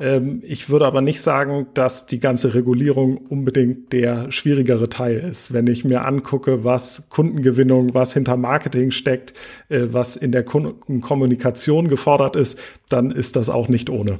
Ähm, 0.00 0.40
ich 0.42 0.68
würde 0.70 0.86
aber 0.86 1.02
nicht 1.02 1.20
sagen, 1.20 1.68
dass 1.74 2.06
die 2.06 2.18
ganze 2.18 2.54
Regulierung 2.54 3.16
unbedingt 3.16 3.92
der 3.92 4.32
schwierigere 4.32 4.88
Teil 4.88 5.18
ist. 5.18 5.52
Wenn 5.52 5.68
ich 5.68 5.84
mir 5.84 6.04
angucke, 6.04 6.64
was 6.64 7.08
Kundengewinnung, 7.10 7.94
was 7.94 8.12
hinter 8.12 8.36
Marketing 8.36 8.90
steckt, 8.90 9.34
äh, 9.68 9.86
was 9.92 10.16
in 10.16 10.32
der 10.32 10.42
Kundenkommunikation 10.42 11.86
gefordert 11.86 12.34
ist, 12.34 12.58
dann 12.88 13.12
ist 13.12 13.36
das 13.36 13.48
auch 13.48 13.68
nicht 13.68 13.88
ohne. 13.88 14.18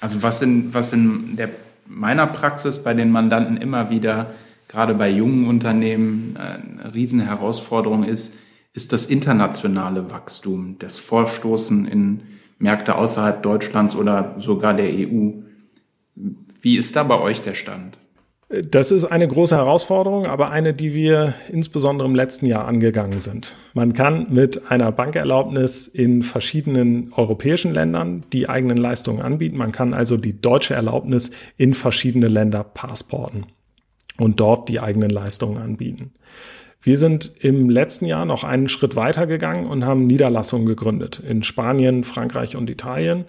Also 0.00 0.22
was 0.22 0.40
in, 0.42 0.72
was 0.72 0.92
in 0.92 1.34
der, 1.34 1.50
meiner 1.88 2.26
Praxis 2.26 2.82
bei 2.82 2.94
den 2.94 3.10
Mandanten 3.10 3.56
immer 3.56 3.90
wieder, 3.90 4.34
gerade 4.68 4.94
bei 4.94 5.10
jungen 5.10 5.46
Unternehmen, 5.48 6.36
äh, 6.36 6.82
eine 6.82 6.94
Riesenherausforderung 6.94 8.04
ist, 8.04 8.36
ist 8.74 8.92
das 8.92 9.06
internationale 9.06 10.10
Wachstum, 10.10 10.76
das 10.78 10.98
Vorstoßen 10.98 11.86
in 11.86 12.20
Märkte 12.58 12.94
außerhalb 12.94 13.42
Deutschlands 13.42 13.96
oder 13.96 14.36
sogar 14.38 14.74
der 14.74 14.90
EU. 14.90 15.30
Wie 16.60 16.76
ist 16.76 16.96
da 16.96 17.02
bei 17.02 17.18
euch 17.18 17.42
der 17.42 17.54
Stand? 17.54 17.98
Das 18.50 18.90
ist 18.90 19.04
eine 19.04 19.28
große 19.28 19.54
Herausforderung, 19.54 20.24
aber 20.24 20.50
eine, 20.50 20.72
die 20.72 20.94
wir 20.94 21.34
insbesondere 21.52 22.08
im 22.08 22.14
letzten 22.14 22.46
Jahr 22.46 22.66
angegangen 22.66 23.20
sind. 23.20 23.54
Man 23.74 23.92
kann 23.92 24.28
mit 24.30 24.70
einer 24.70 24.90
Bankerlaubnis 24.90 25.86
in 25.86 26.22
verschiedenen 26.22 27.12
europäischen 27.12 27.74
Ländern 27.74 28.24
die 28.32 28.48
eigenen 28.48 28.78
Leistungen 28.78 29.20
anbieten. 29.20 29.58
Man 29.58 29.72
kann 29.72 29.92
also 29.92 30.16
die 30.16 30.40
deutsche 30.40 30.72
Erlaubnis 30.72 31.30
in 31.58 31.74
verschiedene 31.74 32.28
Länder 32.28 32.64
passporten 32.64 33.44
und 34.16 34.40
dort 34.40 34.70
die 34.70 34.80
eigenen 34.80 35.10
Leistungen 35.10 35.58
anbieten. 35.58 36.12
Wir 36.80 36.96
sind 36.96 37.30
im 37.40 37.68
letzten 37.68 38.06
Jahr 38.06 38.24
noch 38.24 38.44
einen 38.44 38.70
Schritt 38.70 38.96
weiter 38.96 39.26
gegangen 39.26 39.66
und 39.66 39.84
haben 39.84 40.06
Niederlassungen 40.06 40.66
gegründet 40.66 41.20
in 41.20 41.42
Spanien, 41.42 42.02
Frankreich 42.02 42.56
und 42.56 42.70
Italien. 42.70 43.26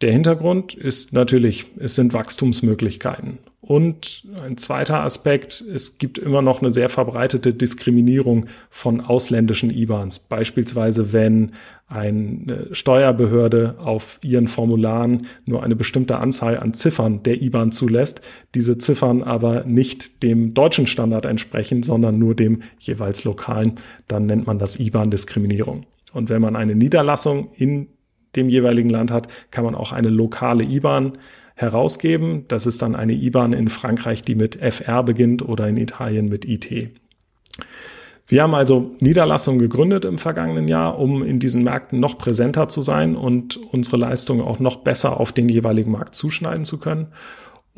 Der 0.00 0.12
Hintergrund 0.12 0.74
ist 0.74 1.12
natürlich, 1.12 1.66
es 1.78 1.96
sind 1.96 2.12
Wachstumsmöglichkeiten. 2.12 3.38
Und 3.60 4.22
ein 4.44 4.56
zweiter 4.56 5.02
Aspekt, 5.02 5.60
es 5.60 5.98
gibt 5.98 6.16
immer 6.18 6.40
noch 6.40 6.62
eine 6.62 6.70
sehr 6.70 6.88
verbreitete 6.88 7.52
Diskriminierung 7.52 8.46
von 8.70 9.00
ausländischen 9.00 9.70
IBANs. 9.70 10.20
Beispielsweise, 10.20 11.12
wenn 11.12 11.52
eine 11.88 12.68
Steuerbehörde 12.70 13.74
auf 13.78 14.20
ihren 14.22 14.46
Formularen 14.46 15.26
nur 15.44 15.64
eine 15.64 15.74
bestimmte 15.74 16.18
Anzahl 16.18 16.58
an 16.58 16.74
Ziffern 16.74 17.24
der 17.24 17.42
IBAN 17.42 17.72
zulässt, 17.72 18.20
diese 18.54 18.78
Ziffern 18.78 19.24
aber 19.24 19.64
nicht 19.64 20.22
dem 20.22 20.54
deutschen 20.54 20.86
Standard 20.86 21.26
entsprechen, 21.26 21.82
sondern 21.82 22.18
nur 22.18 22.36
dem 22.36 22.62
jeweils 22.78 23.24
lokalen, 23.24 23.72
dann 24.06 24.26
nennt 24.26 24.46
man 24.46 24.60
das 24.60 24.78
IBAN-Diskriminierung. 24.78 25.86
Und 26.12 26.30
wenn 26.30 26.40
man 26.40 26.54
eine 26.54 26.76
Niederlassung 26.76 27.50
in 27.56 27.88
dem 28.36 28.48
jeweiligen 28.48 28.90
Land 28.90 29.10
hat, 29.10 29.28
kann 29.50 29.64
man 29.64 29.74
auch 29.74 29.92
eine 29.92 30.10
lokale 30.10 30.64
IBAN 30.64 31.18
herausgeben. 31.54 32.44
Das 32.48 32.66
ist 32.66 32.82
dann 32.82 32.94
eine 32.94 33.12
IBAN 33.12 33.52
in 33.52 33.68
Frankreich, 33.68 34.22
die 34.22 34.34
mit 34.34 34.56
FR 34.56 35.02
beginnt 35.02 35.42
oder 35.42 35.66
in 35.68 35.76
Italien 35.76 36.28
mit 36.28 36.44
IT. 36.44 36.90
Wir 38.30 38.42
haben 38.42 38.54
also 38.54 38.90
Niederlassungen 39.00 39.58
gegründet 39.58 40.04
im 40.04 40.18
vergangenen 40.18 40.68
Jahr, 40.68 40.98
um 40.98 41.22
in 41.22 41.38
diesen 41.38 41.64
Märkten 41.64 41.98
noch 41.98 42.18
präsenter 42.18 42.68
zu 42.68 42.82
sein 42.82 43.16
und 43.16 43.56
unsere 43.56 43.96
Leistungen 43.96 44.42
auch 44.42 44.58
noch 44.58 44.76
besser 44.76 45.18
auf 45.18 45.32
den 45.32 45.48
jeweiligen 45.48 45.90
Markt 45.90 46.14
zuschneiden 46.14 46.64
zu 46.64 46.78
können. 46.78 47.08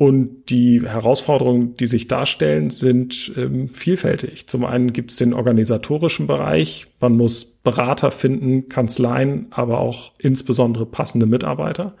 Und 0.01 0.49
die 0.49 0.81
Herausforderungen, 0.81 1.75
die 1.75 1.85
sich 1.85 2.07
darstellen, 2.07 2.71
sind 2.71 3.33
ähm, 3.37 3.69
vielfältig. 3.71 4.47
Zum 4.47 4.65
einen 4.65 4.93
gibt 4.93 5.11
es 5.11 5.17
den 5.17 5.31
organisatorischen 5.31 6.25
Bereich. 6.25 6.87
Man 6.99 7.15
muss 7.15 7.45
Berater 7.45 8.09
finden, 8.09 8.67
Kanzleien, 8.67 9.45
aber 9.51 9.77
auch 9.77 10.13
insbesondere 10.17 10.87
passende 10.87 11.27
Mitarbeiter. 11.27 11.93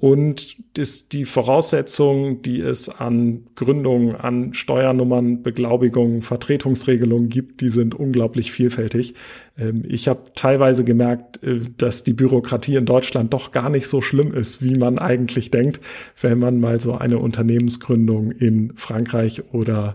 Und 0.00 0.56
ist 0.78 1.12
die 1.12 1.26
Voraussetzung, 1.26 2.40
die 2.40 2.60
es 2.60 2.88
an 2.88 3.46
Gründungen, 3.54 4.16
an 4.16 4.54
Steuernummern, 4.54 5.42
Beglaubigungen, 5.42 6.22
Vertretungsregelungen 6.22 7.28
gibt, 7.28 7.60
die 7.60 7.68
sind 7.68 7.94
unglaublich 7.94 8.50
vielfältig. 8.50 9.14
Ähm, 9.58 9.84
ich 9.86 10.08
habe 10.08 10.30
teilweise 10.34 10.84
gemerkt, 10.84 11.42
äh, 11.42 11.60
dass 11.76 12.02
die 12.02 12.14
Bürokratie 12.14 12.76
in 12.76 12.86
Deutschland 12.86 13.34
doch 13.34 13.50
gar 13.50 13.68
nicht 13.68 13.88
so 13.88 14.00
schlimm 14.00 14.32
ist, 14.32 14.62
wie 14.64 14.76
man 14.76 14.98
eigentlich 14.98 15.50
denkt, 15.50 15.80
wenn 16.18 16.38
man 16.38 16.60
mal 16.60 16.80
so 16.80 16.94
eine 16.94 17.18
Unternehmensgründung 17.18 18.30
in 18.30 18.72
Frankreich 18.76 19.52
oder 19.52 19.92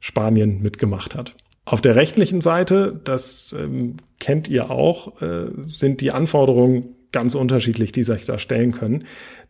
Spanien 0.00 0.62
mitgemacht 0.62 1.14
hat. 1.14 1.36
Auf 1.64 1.80
der 1.80 1.94
rechtlichen 1.94 2.40
Seite, 2.40 3.00
das 3.04 3.54
ähm, 3.58 3.98
kennt 4.18 4.48
ihr 4.48 4.70
auch, 4.70 5.22
äh, 5.22 5.46
sind 5.64 6.00
die 6.00 6.10
Anforderungen 6.10 6.93
ganz 7.14 7.34
unterschiedlich, 7.34 7.92
die 7.92 8.04
sich 8.04 8.26
da 8.26 8.38
stellen 8.38 8.72
können 8.72 9.04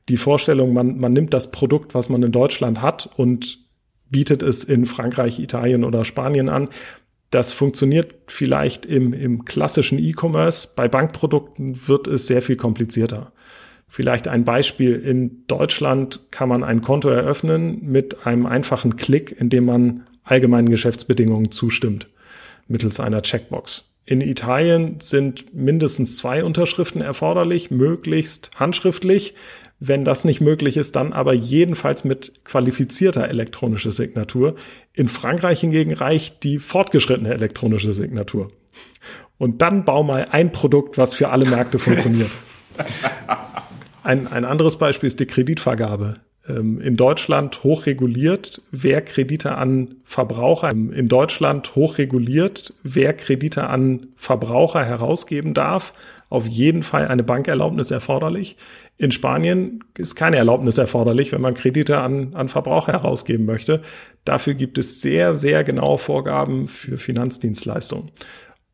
die 0.09 0.17
Vorstellung, 0.17 0.73
man, 0.73 0.99
man 0.99 1.13
nimmt 1.13 1.33
das 1.35 1.51
Produkt, 1.51 1.95
was 1.95 2.09
man 2.09 2.23
in 2.23 2.33
Deutschland 2.33 2.83
hat 2.83 3.09
und 3.17 3.59
bietet 4.11 4.43
es 4.43 4.65
in 4.65 4.87
Frankreich, 4.87 5.41
Italien 5.41 5.85
oder 5.85 6.05
Spanien 6.05 6.49
an. 6.49 6.69
Das 7.31 7.53
funktioniert 7.53 8.15
vielleicht 8.27 8.87
im, 8.87 9.13
im 9.13 9.45
klassischen 9.45 9.99
E-Commerce. 9.99 10.69
Bei 10.77 10.89
Bankprodukten 10.89 11.89
wird 11.89 12.07
es 12.07 12.27
sehr 12.27 12.43
viel 12.43 12.57
komplizierter. 12.57 13.33
Vielleicht 13.89 14.29
ein 14.29 14.45
Beispiel. 14.45 14.95
In 14.95 15.47
Deutschland 15.47 16.21
kann 16.31 16.49
man 16.49 16.63
ein 16.63 16.81
Konto 16.81 17.09
eröffnen 17.09 17.81
mit 17.83 18.27
einem 18.27 18.47
einfachen 18.47 18.97
Klick, 18.97 19.35
indem 19.39 19.65
man 19.67 20.07
allgemeinen 20.23 20.69
Geschäftsbedingungen 20.69 21.51
zustimmt, 21.51 22.09
mittels 22.69 23.01
einer 23.01 23.23
Checkbox. 23.23 23.94
In 24.07 24.21
Italien 24.21 25.01
sind 25.01 25.55
mindestens 25.55 26.17
zwei 26.17 26.45
Unterschriften 26.45 27.01
erforderlich, 27.01 27.71
möglichst 27.71 28.51
handschriftlich. 28.57 29.35
Wenn 29.81 30.05
das 30.05 30.25
nicht 30.25 30.41
möglich 30.41 30.77
ist, 30.77 30.97
dann 30.97 31.13
aber 31.13 31.33
jedenfalls 31.33 32.05
mit 32.05 32.45
qualifizierter 32.45 33.29
elektronischer 33.29 33.93
Signatur. 33.93 34.57
In 34.93 35.09
Frankreich 35.09 35.61
hingegen 35.61 35.93
reicht 35.93 36.43
die 36.43 36.59
fortgeschrittene 36.59 37.33
elektronische 37.33 37.93
Signatur. 37.93 38.49
Und 39.39 39.63
dann 39.63 39.85
bau 39.85 40.03
mal 40.03 40.29
ein 40.31 40.53
Produkt, 40.53 40.97
was 40.97 41.15
für 41.15 41.31
alle 41.31 41.47
Märkte 41.47 41.79
funktioniert. 41.79 42.31
Ein, 44.03 44.27
ein 44.27 44.45
anderes 44.45 44.77
Beispiel 44.77 45.07
ist 45.07 45.19
die 45.19 45.25
Kreditvergabe. 45.25 46.17
Ähm, 46.49 46.81
in 46.81 46.97
Deutschland 46.97 47.65
hochreguliert, 47.65 48.63
wer 48.71 49.01
Kredite 49.03 49.57
an 49.57 49.97
Verbraucher 50.05 50.71
in 50.71 51.09
Deutschland 51.09 51.75
hochreguliert, 51.75 52.75
wer 52.83 53.15
Kredite 53.15 53.69
an 53.69 54.09
Verbraucher 54.17 54.85
herausgeben 54.85 55.55
darf. 55.55 55.95
Auf 56.29 56.47
jeden 56.47 56.83
Fall 56.83 57.09
eine 57.09 57.23
Bankerlaubnis 57.23 57.91
erforderlich. 57.91 58.57
In 58.97 59.13
Spanien 59.13 59.85
ist 59.97 60.15
keine 60.15 60.37
Erlaubnis 60.37 60.79
erforderlich, 60.79 61.33
wenn 61.33 61.41
man 61.41 61.55
Kredite 61.55 61.99
an, 61.99 62.35
an 62.35 62.49
Verbraucher 62.49 62.93
herausgeben 62.93 63.45
möchte. 63.45 63.83
Dafür 64.25 64.55
gibt 64.55 64.79
es 64.79 65.01
sehr, 65.01 65.35
sehr 65.35 65.65
genaue 65.65 65.99
Vorgaben 65.99 66.69
für 66.69 66.97
Finanzdienstleistungen. 66.97 68.11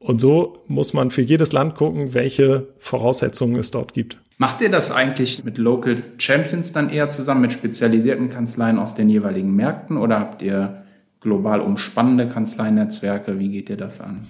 Und 0.00 0.20
so 0.20 0.56
muss 0.66 0.94
man 0.94 1.10
für 1.10 1.22
jedes 1.22 1.52
Land 1.52 1.74
gucken, 1.74 2.14
welche 2.14 2.68
Voraussetzungen 2.78 3.56
es 3.56 3.70
dort 3.70 3.92
gibt. 3.92 4.16
Macht 4.38 4.62
ihr 4.62 4.70
das 4.70 4.90
eigentlich 4.90 5.44
mit 5.44 5.58
Local 5.58 6.02
Champions 6.16 6.72
dann 6.72 6.88
eher 6.88 7.10
zusammen 7.10 7.42
mit 7.42 7.52
spezialisierten 7.52 8.30
Kanzleien 8.30 8.78
aus 8.78 8.94
den 8.94 9.10
jeweiligen 9.10 9.54
Märkten 9.54 9.98
oder 9.98 10.18
habt 10.18 10.40
ihr 10.40 10.82
global 11.20 11.60
umspannende 11.60 12.26
Kanzleinetzwerke? 12.26 13.38
Wie 13.38 13.50
geht 13.50 13.68
ihr 13.68 13.76
das 13.76 14.00
an? 14.00 14.26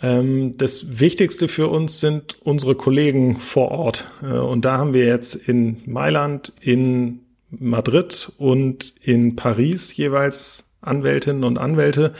Ähm, 0.00 0.56
das 0.56 1.00
Wichtigste 1.00 1.48
für 1.48 1.66
uns 1.66 1.98
sind 1.98 2.36
unsere 2.40 2.76
Kollegen 2.76 3.40
vor 3.40 3.72
Ort. 3.72 4.06
Äh, 4.22 4.26
und 4.26 4.64
da 4.64 4.78
haben 4.78 4.94
wir 4.94 5.06
jetzt 5.06 5.34
in 5.34 5.78
Mailand, 5.86 6.52
in 6.60 7.20
Madrid 7.50 8.30
und 8.38 8.94
in 9.02 9.34
Paris 9.34 9.96
jeweils 9.96 10.70
Anwältinnen 10.80 11.42
und 11.42 11.58
Anwälte, 11.58 12.14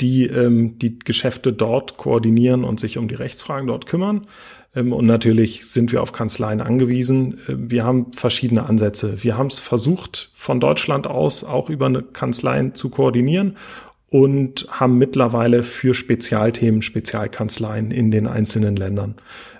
die 0.00 0.26
ähm, 0.26 0.78
die 0.78 0.98
Geschäfte 0.98 1.52
dort 1.52 1.96
koordinieren 1.96 2.64
und 2.64 2.80
sich 2.80 2.98
um 2.98 3.08
die 3.08 3.14
Rechtsfragen 3.14 3.66
dort 3.66 3.86
kümmern. 3.86 4.26
Ähm, 4.74 4.92
und 4.92 5.06
natürlich 5.06 5.66
sind 5.66 5.92
wir 5.92 6.02
auf 6.02 6.12
Kanzleien 6.12 6.60
angewiesen. 6.60 7.38
Ähm, 7.48 7.70
wir 7.70 7.84
haben 7.84 8.12
verschiedene 8.12 8.66
Ansätze. 8.66 9.22
Wir 9.22 9.36
haben 9.36 9.48
es 9.48 9.58
versucht, 9.58 10.30
von 10.34 10.60
Deutschland 10.60 11.06
aus 11.06 11.44
auch 11.44 11.68
über 11.68 11.86
eine 11.86 12.02
Kanzleien 12.02 12.74
zu 12.74 12.90
koordinieren 12.90 13.56
und 14.08 14.66
haben 14.70 14.98
mittlerweile 14.98 15.62
für 15.62 15.94
Spezialthemen 15.94 16.82
Spezialkanzleien 16.82 17.90
in 17.90 18.10
den 18.10 18.26
einzelnen 18.26 18.76
Ländern. 18.76 19.16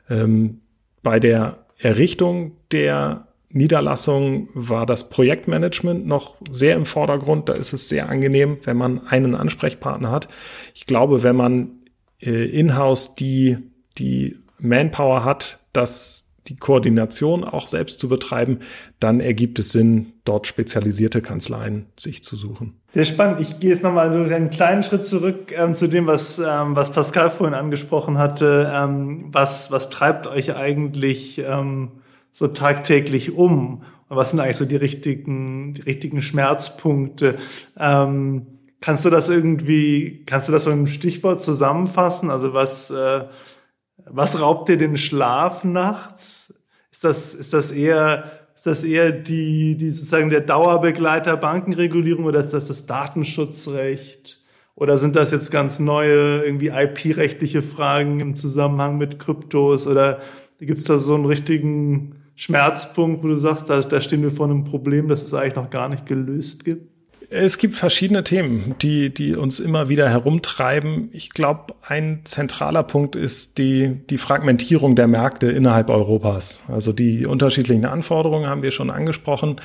Ähm, 0.08 0.60
bei 1.02 1.20
der 1.20 1.66
Errichtung 1.78 2.52
der 2.72 3.28
Niederlassung 3.52 4.48
war 4.54 4.86
das 4.86 5.10
Projektmanagement 5.10 6.06
noch 6.06 6.36
sehr 6.50 6.76
im 6.76 6.84
Vordergrund. 6.84 7.48
Da 7.48 7.54
ist 7.54 7.72
es 7.72 7.88
sehr 7.88 8.08
angenehm, 8.08 8.58
wenn 8.64 8.76
man 8.76 9.06
einen 9.06 9.34
Ansprechpartner 9.34 10.10
hat. 10.10 10.28
Ich 10.74 10.86
glaube, 10.86 11.22
wenn 11.22 11.36
man 11.36 11.70
äh, 12.20 12.44
in-house 12.44 13.16
die, 13.16 13.58
die 13.98 14.36
Manpower 14.58 15.24
hat, 15.24 15.60
das 15.72 16.30
die 16.46 16.56
Koordination 16.56 17.44
auch 17.44 17.68
selbst 17.68 18.00
zu 18.00 18.08
betreiben, 18.08 18.60
dann 18.98 19.20
ergibt 19.20 19.58
es 19.58 19.70
Sinn, 19.72 20.14
dort 20.24 20.46
spezialisierte 20.46 21.22
Kanzleien 21.22 21.86
sich 21.98 22.24
zu 22.24 22.34
suchen. 22.34 22.80
Sehr 22.88 23.04
spannend. 23.04 23.40
Ich 23.40 23.60
gehe 23.60 23.70
jetzt 23.70 23.82
nochmal 23.82 24.12
so 24.12 24.18
einen 24.18 24.50
kleinen 24.50 24.82
Schritt 24.82 25.06
zurück 25.06 25.52
ähm, 25.56 25.74
zu 25.74 25.88
dem, 25.88 26.06
was, 26.06 26.38
ähm, 26.38 26.74
was 26.74 26.90
Pascal 26.90 27.30
vorhin 27.30 27.54
angesprochen 27.54 28.18
hatte. 28.18 28.70
Ähm, 28.72 29.28
was, 29.30 29.70
was 29.70 29.90
treibt 29.90 30.26
euch 30.26 30.56
eigentlich 30.56 31.38
ähm, 31.38 31.92
so 32.32 32.48
tagtäglich 32.48 33.32
um? 33.32 33.82
Und 34.08 34.16
was 34.16 34.30
sind 34.30 34.40
eigentlich 34.40 34.56
so 34.56 34.64
die 34.64 34.76
richtigen, 34.76 35.74
die 35.74 35.82
richtigen 35.82 36.20
Schmerzpunkte? 36.20 37.36
Ähm, 37.78 38.46
kannst 38.80 39.04
du 39.04 39.10
das 39.10 39.28
irgendwie, 39.28 40.24
kannst 40.26 40.48
du 40.48 40.52
das 40.52 40.64
so 40.64 40.70
ein 40.70 40.86
Stichwort 40.86 41.40
zusammenfassen? 41.42 42.30
Also 42.30 42.54
was, 42.54 42.90
äh, 42.90 43.24
was 44.06 44.40
raubt 44.40 44.68
dir 44.68 44.76
den 44.76 44.96
Schlaf 44.96 45.64
nachts? 45.64 46.54
Ist 46.90 47.04
das, 47.04 47.34
ist 47.34 47.52
das 47.52 47.72
eher, 47.72 48.24
ist 48.54 48.66
das 48.66 48.84
eher 48.84 49.12
die, 49.12 49.76
die 49.76 49.90
sozusagen 49.90 50.30
der 50.30 50.40
Dauerbegleiter 50.40 51.36
Bankenregulierung 51.36 52.24
oder 52.24 52.40
ist 52.40 52.52
das 52.52 52.66
das 52.66 52.86
Datenschutzrecht? 52.86 54.38
Oder 54.74 54.96
sind 54.96 55.14
das 55.14 55.30
jetzt 55.30 55.50
ganz 55.50 55.78
neue 55.78 56.42
irgendwie 56.42 56.68
IP-rechtliche 56.68 57.60
Fragen 57.60 58.20
im 58.20 58.36
Zusammenhang 58.36 58.96
mit 58.96 59.18
Kryptos? 59.18 59.86
Oder 59.86 60.20
gibt 60.58 60.80
es 60.80 60.86
da 60.86 60.98
so 60.98 61.14
einen 61.14 61.26
richtigen 61.26 62.19
Schmerzpunkt, 62.40 63.22
wo 63.22 63.28
du 63.28 63.36
sagst, 63.36 63.68
da, 63.68 63.80
da 63.80 64.00
stehen 64.00 64.22
wir 64.22 64.30
vor 64.30 64.46
einem 64.46 64.64
Problem, 64.64 65.08
das 65.08 65.22
es 65.22 65.34
eigentlich 65.34 65.56
noch 65.56 65.68
gar 65.68 65.90
nicht 65.90 66.06
gelöst 66.06 66.64
gibt? 66.64 66.88
Es 67.28 67.58
gibt 67.58 67.74
verschiedene 67.74 68.24
Themen, 68.24 68.74
die, 68.80 69.12
die 69.12 69.36
uns 69.36 69.60
immer 69.60 69.90
wieder 69.90 70.08
herumtreiben. 70.08 71.10
Ich 71.12 71.30
glaube, 71.30 71.74
ein 71.86 72.22
zentraler 72.24 72.82
Punkt 72.82 73.14
ist 73.14 73.58
die, 73.58 74.00
die 74.08 74.16
Fragmentierung 74.16 74.96
der 74.96 75.06
Märkte 75.06 75.50
innerhalb 75.52 75.90
Europas. 75.90 76.62
Also 76.66 76.94
die 76.94 77.26
unterschiedlichen 77.26 77.84
Anforderungen 77.84 78.48
haben 78.48 78.62
wir 78.62 78.70
schon 78.70 78.88
angesprochen. 78.90 79.60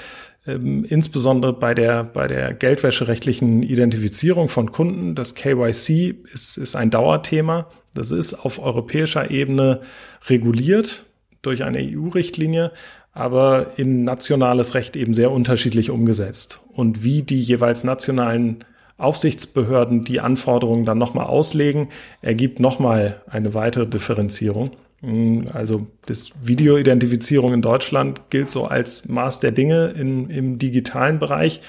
Ähm, 0.45 0.83
insbesondere 0.83 1.53
bei 1.53 1.73
der, 1.73 2.03
bei 2.03 2.27
der 2.27 2.53
geldwäscherechtlichen 2.53 3.63
Identifizierung 3.63 4.49
von 4.49 4.73
Kunden. 4.73 5.15
Das 5.15 5.33
KYC 5.33 6.13
ist, 6.33 6.57
ist 6.57 6.75
ein 6.75 6.91
Dauerthema. 6.91 7.67
Das 7.93 8.11
ist 8.11 8.33
auf 8.33 8.61
europäischer 8.61 9.31
Ebene 9.31 9.79
reguliert 10.27 11.05
durch 11.45 11.63
eine 11.63 11.79
EU-Richtlinie 11.79 12.71
aber 13.15 13.71
in 13.77 14.03
nationales 14.03 14.75
Recht 14.75 14.97
eben 14.97 15.13
sehr 15.13 15.31
unterschiedlich 15.31 15.89
umgesetzt. 15.89 16.59
Und 16.73 17.01
wie 17.01 17.23
die 17.23 17.41
jeweils 17.41 17.85
nationalen 17.85 18.65
Aufsichtsbehörden 18.97 20.03
die 20.03 20.19
Anforderungen 20.19 20.85
dann 20.85 20.97
nochmal 20.97 21.25
auslegen, 21.25 21.87
ergibt 22.21 22.59
nochmal 22.59 23.21
eine 23.27 23.53
weitere 23.53 23.87
Differenzierung. 23.87 24.71
Mm, 25.01 25.43
also 25.53 25.87
das 26.05 26.31
Videoidentifizierung 26.43 27.53
in 27.53 27.61
Deutschland 27.61 28.29
gilt 28.29 28.49
so 28.49 28.65
als 28.65 29.07
Maß 29.07 29.39
der 29.39 29.51
Dinge 29.51 29.93
in, 29.97 30.29
im 30.29 30.59
digitalen 30.59 31.17
Bereich. 31.17 31.61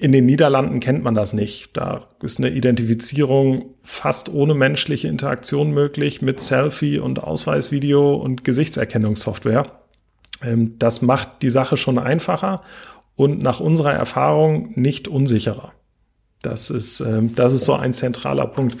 In 0.00 0.12
den 0.12 0.26
Niederlanden 0.26 0.78
kennt 0.78 1.02
man 1.02 1.16
das 1.16 1.32
nicht. 1.32 1.76
Da 1.76 2.06
ist 2.22 2.38
eine 2.38 2.50
Identifizierung 2.50 3.74
fast 3.82 4.28
ohne 4.28 4.54
menschliche 4.54 5.08
Interaktion 5.08 5.72
möglich 5.72 6.22
mit 6.22 6.38
Selfie 6.38 7.00
und 7.00 7.22
Ausweisvideo 7.22 8.14
und 8.14 8.44
Gesichtserkennungssoftware. 8.44 9.72
Ähm, 10.40 10.78
das 10.78 11.02
macht 11.02 11.42
die 11.42 11.50
Sache 11.50 11.76
schon 11.76 11.98
einfacher 11.98 12.62
und 13.16 13.42
nach 13.42 13.58
unserer 13.58 13.92
Erfahrung 13.92 14.72
nicht 14.76 15.08
unsicherer. 15.08 15.72
Das 16.42 16.70
ist, 16.70 17.00
ähm, 17.00 17.34
das 17.34 17.52
ist 17.52 17.64
so 17.64 17.74
ein 17.74 17.92
zentraler 17.92 18.46
Punkt. 18.46 18.76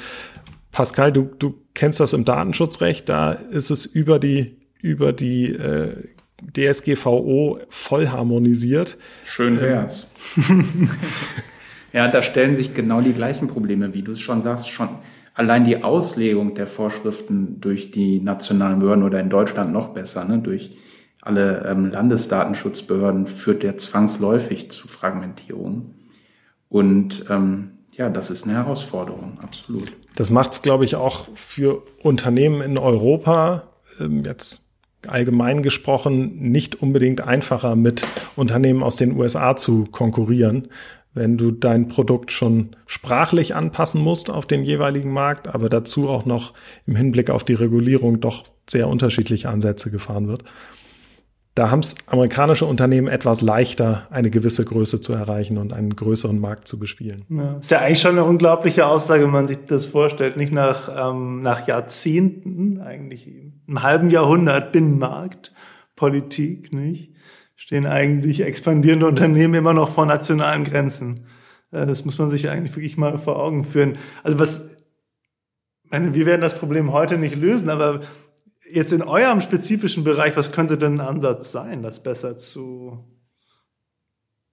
Pascal, 0.70 1.12
du, 1.12 1.28
du 1.40 1.54
kennst 1.74 1.98
das 1.98 2.12
im 2.12 2.24
Datenschutzrecht, 2.24 3.08
da 3.08 3.32
ist 3.32 3.70
es 3.70 3.86
über 3.86 4.20
die, 4.20 4.56
über 4.80 5.12
die 5.12 5.52
äh, 5.52 6.04
DSGVO 6.42 7.58
voll 7.68 8.08
harmonisiert. 8.08 8.96
Schön 9.24 9.54
ähm, 9.54 9.60
wär's. 9.60 10.14
ja, 11.92 12.08
da 12.08 12.22
stellen 12.22 12.56
sich 12.56 12.74
genau 12.74 13.00
die 13.00 13.12
gleichen 13.12 13.48
Probleme, 13.48 13.94
wie 13.94 14.02
du 14.02 14.12
es 14.12 14.20
schon 14.20 14.40
sagst, 14.40 14.68
schon 14.68 14.88
allein 15.34 15.64
die 15.64 15.82
Auslegung 15.82 16.54
der 16.54 16.66
Vorschriften 16.66 17.60
durch 17.60 17.90
die 17.90 18.20
nationalen 18.20 18.80
Behörden 18.80 19.04
oder 19.04 19.20
in 19.20 19.30
Deutschland 19.30 19.72
noch 19.72 19.88
besser, 19.88 20.24
ne, 20.24 20.38
durch 20.38 20.76
alle 21.20 21.66
ähm, 21.66 21.90
Landesdatenschutzbehörden 21.90 23.26
führt 23.26 23.62
der 23.62 23.76
zwangsläufig 23.76 24.70
zu 24.70 24.88
Fragmentierung. 24.88 25.94
Und 26.68 27.24
ähm, 27.28 27.72
ja, 27.92 28.08
das 28.08 28.30
ist 28.30 28.46
eine 28.46 28.56
Herausforderung, 28.56 29.38
absolut. 29.40 29.92
Das 30.14 30.30
macht 30.30 30.52
es, 30.52 30.62
glaube 30.62 30.84
ich, 30.84 30.96
auch 30.96 31.28
für 31.34 31.82
Unternehmen 32.02 32.60
in 32.60 32.78
Europa 32.78 33.68
ähm, 34.00 34.24
jetzt 34.24 34.67
allgemein 35.06 35.62
gesprochen 35.62 36.50
nicht 36.50 36.82
unbedingt 36.82 37.20
einfacher, 37.20 37.76
mit 37.76 38.06
Unternehmen 38.36 38.82
aus 38.82 38.96
den 38.96 39.12
USA 39.12 39.56
zu 39.56 39.84
konkurrieren, 39.90 40.68
wenn 41.14 41.36
du 41.36 41.50
dein 41.50 41.88
Produkt 41.88 42.32
schon 42.32 42.76
sprachlich 42.86 43.54
anpassen 43.54 44.00
musst 44.00 44.30
auf 44.30 44.46
den 44.46 44.62
jeweiligen 44.62 45.12
Markt, 45.12 45.48
aber 45.48 45.68
dazu 45.68 46.08
auch 46.08 46.24
noch 46.24 46.54
im 46.86 46.96
Hinblick 46.96 47.30
auf 47.30 47.44
die 47.44 47.54
Regulierung 47.54 48.20
doch 48.20 48.44
sehr 48.68 48.88
unterschiedliche 48.88 49.48
Ansätze 49.48 49.90
gefahren 49.90 50.28
wird. 50.28 50.44
Da 51.58 51.72
haben 51.72 51.80
es 51.80 51.96
amerikanische 52.06 52.66
Unternehmen 52.66 53.08
etwas 53.08 53.42
leichter, 53.42 54.06
eine 54.10 54.30
gewisse 54.30 54.64
Größe 54.64 55.00
zu 55.00 55.12
erreichen 55.12 55.58
und 55.58 55.72
einen 55.72 55.96
größeren 55.96 56.38
Markt 56.38 56.68
zu 56.68 56.78
bespielen. 56.78 57.24
Ja, 57.30 57.56
ist 57.56 57.72
ja 57.72 57.80
eigentlich 57.80 58.00
schon 58.00 58.12
eine 58.12 58.22
unglaubliche 58.22 58.86
Aussage, 58.86 59.24
wenn 59.24 59.32
man 59.32 59.48
sich 59.48 59.64
das 59.66 59.86
vorstellt. 59.86 60.36
Nicht 60.36 60.52
nach, 60.52 60.88
ähm, 60.96 61.42
nach 61.42 61.66
Jahrzehnten, 61.66 62.78
eigentlich 62.78 63.26
einem 63.66 63.82
halben 63.82 64.08
Jahrhundert 64.08 64.70
Binnenmarkt, 64.70 65.52
Politik, 65.96 66.72
nicht? 66.72 67.12
Stehen 67.56 67.86
eigentlich 67.86 68.42
expandierende 68.42 69.08
Unternehmen 69.08 69.54
immer 69.54 69.74
noch 69.74 69.88
vor 69.88 70.06
nationalen 70.06 70.62
Grenzen. 70.62 71.26
Äh, 71.72 71.86
das 71.86 72.04
muss 72.04 72.18
man 72.18 72.30
sich 72.30 72.48
eigentlich 72.50 72.76
wirklich 72.76 72.98
mal 72.98 73.18
vor 73.18 73.36
Augen 73.36 73.64
führen. 73.64 73.94
Also 74.22 74.38
was, 74.38 74.76
meine, 75.90 76.14
wir 76.14 76.24
werden 76.24 76.40
das 76.40 76.56
Problem 76.56 76.92
heute 76.92 77.18
nicht 77.18 77.34
lösen, 77.34 77.68
aber 77.68 78.02
jetzt 78.70 78.92
in 78.92 79.02
eurem 79.02 79.40
spezifischen 79.40 80.04
Bereich, 80.04 80.36
was 80.36 80.52
könnte 80.52 80.78
denn 80.78 81.00
ein 81.00 81.06
Ansatz 81.06 81.52
sein, 81.52 81.82
das 81.82 82.02
besser 82.02 82.36
zu, 82.36 83.04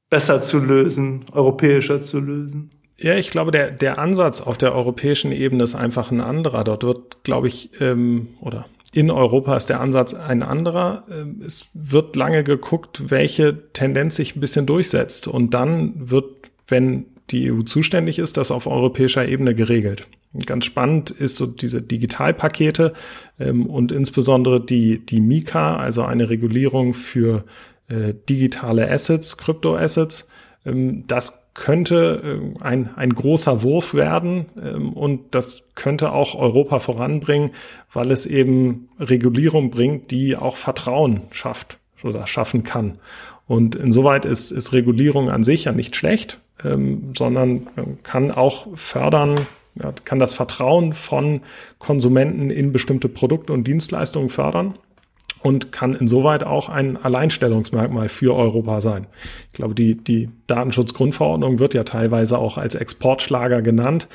besser 0.09 0.41
zu 0.41 0.59
lösen, 0.59 1.25
europäischer 1.31 2.01
zu 2.01 2.19
lösen? 2.19 2.71
Ja, 2.97 3.15
ich 3.15 3.29
glaube, 3.29 3.51
der, 3.51 3.71
der 3.71 3.99
Ansatz 3.99 4.41
auf 4.41 4.57
der 4.57 4.73
europäischen 4.73 5.31
Ebene 5.31 5.63
ist 5.63 5.75
einfach 5.75 6.11
ein 6.11 6.21
anderer. 6.21 6.63
Dort 6.63 6.83
wird, 6.83 7.23
glaube 7.23 7.47
ich, 7.47 7.81
ähm, 7.81 8.29
oder 8.39 8.67
in 8.93 9.11
Europa 9.11 9.57
ist 9.57 9.67
der 9.67 9.81
Ansatz 9.81 10.13
ein 10.13 10.41
anderer. 10.41 11.03
Ähm, 11.11 11.41
es 11.45 11.69
wird 11.73 12.15
lange 12.15 12.45
geguckt, 12.45 13.11
welche 13.11 13.69
Tendenz 13.73 14.15
sich 14.15 14.35
ein 14.35 14.39
bisschen 14.39 14.65
durchsetzt. 14.65 15.27
Und 15.27 15.53
dann 15.53 16.09
wird, 16.09 16.49
wenn 16.67 17.07
die 17.31 17.51
EU 17.51 17.61
zuständig 17.63 18.19
ist, 18.19 18.37
das 18.37 18.51
auf 18.51 18.67
europäischer 18.67 19.27
Ebene 19.27 19.53
geregelt. 19.53 20.07
Ganz 20.45 20.65
spannend 20.65 21.11
ist 21.11 21.35
so 21.35 21.45
diese 21.45 21.81
Digitalpakete 21.81 22.93
ähm, 23.39 23.67
und 23.67 23.91
insbesondere 23.91 24.59
die, 24.59 25.05
die 25.05 25.21
Mika, 25.21 25.77
also 25.77 26.03
eine 26.03 26.29
Regulierung 26.29 26.93
für 26.93 27.43
äh, 27.87 28.13
digitale 28.27 28.89
Assets, 28.89 29.37
Kryptoassets. 29.37 30.27
Ähm, 30.65 31.05
das 31.07 31.45
könnte 31.53 32.41
äh, 32.59 32.63
ein, 32.63 32.89
ein 32.95 33.13
großer 33.13 33.63
Wurf 33.63 33.93
werden 33.93 34.47
ähm, 34.61 34.93
und 34.93 35.33
das 35.33 35.69
könnte 35.75 36.11
auch 36.11 36.35
Europa 36.35 36.79
voranbringen, 36.79 37.51
weil 37.93 38.11
es 38.11 38.25
eben 38.25 38.89
Regulierung 38.99 39.71
bringt, 39.71 40.11
die 40.11 40.35
auch 40.35 40.57
Vertrauen 40.57 41.21
schafft 41.31 41.79
oder 42.03 42.27
schaffen 42.27 42.63
kann. 42.63 42.99
Und 43.47 43.75
insoweit 43.75 44.25
ist, 44.25 44.51
ist 44.51 44.73
Regulierung 44.73 45.29
an 45.29 45.43
sich 45.43 45.65
ja 45.65 45.71
nicht 45.71 45.95
schlecht, 45.95 46.41
ähm, 46.63 47.13
sondern 47.15 47.67
kann 48.03 48.31
auch 48.31 48.67
fördern, 48.75 49.47
kann 50.05 50.19
das 50.19 50.33
Vertrauen 50.33 50.93
von 50.93 51.41
Konsumenten 51.79 52.49
in 52.49 52.71
bestimmte 52.71 53.09
Produkte 53.09 53.53
und 53.53 53.67
Dienstleistungen 53.67 54.29
fördern 54.29 54.77
und 55.41 55.71
kann 55.71 55.93
insoweit 55.93 56.43
auch 56.43 56.69
ein 56.69 56.97
Alleinstellungsmerkmal 56.97 58.09
für 58.09 58.35
Europa 58.35 58.81
sein. 58.81 59.05
Ich 59.51 59.57
glaube, 59.57 59.75
die, 59.75 59.95
die 59.95 60.29
Datenschutzgrundverordnung 60.47 61.59
wird 61.59 61.73
ja 61.73 61.83
teilweise 61.83 62.39
auch 62.39 62.57
als 62.57 62.73
Exportschlager 62.73 63.61
genannt. 63.61 64.07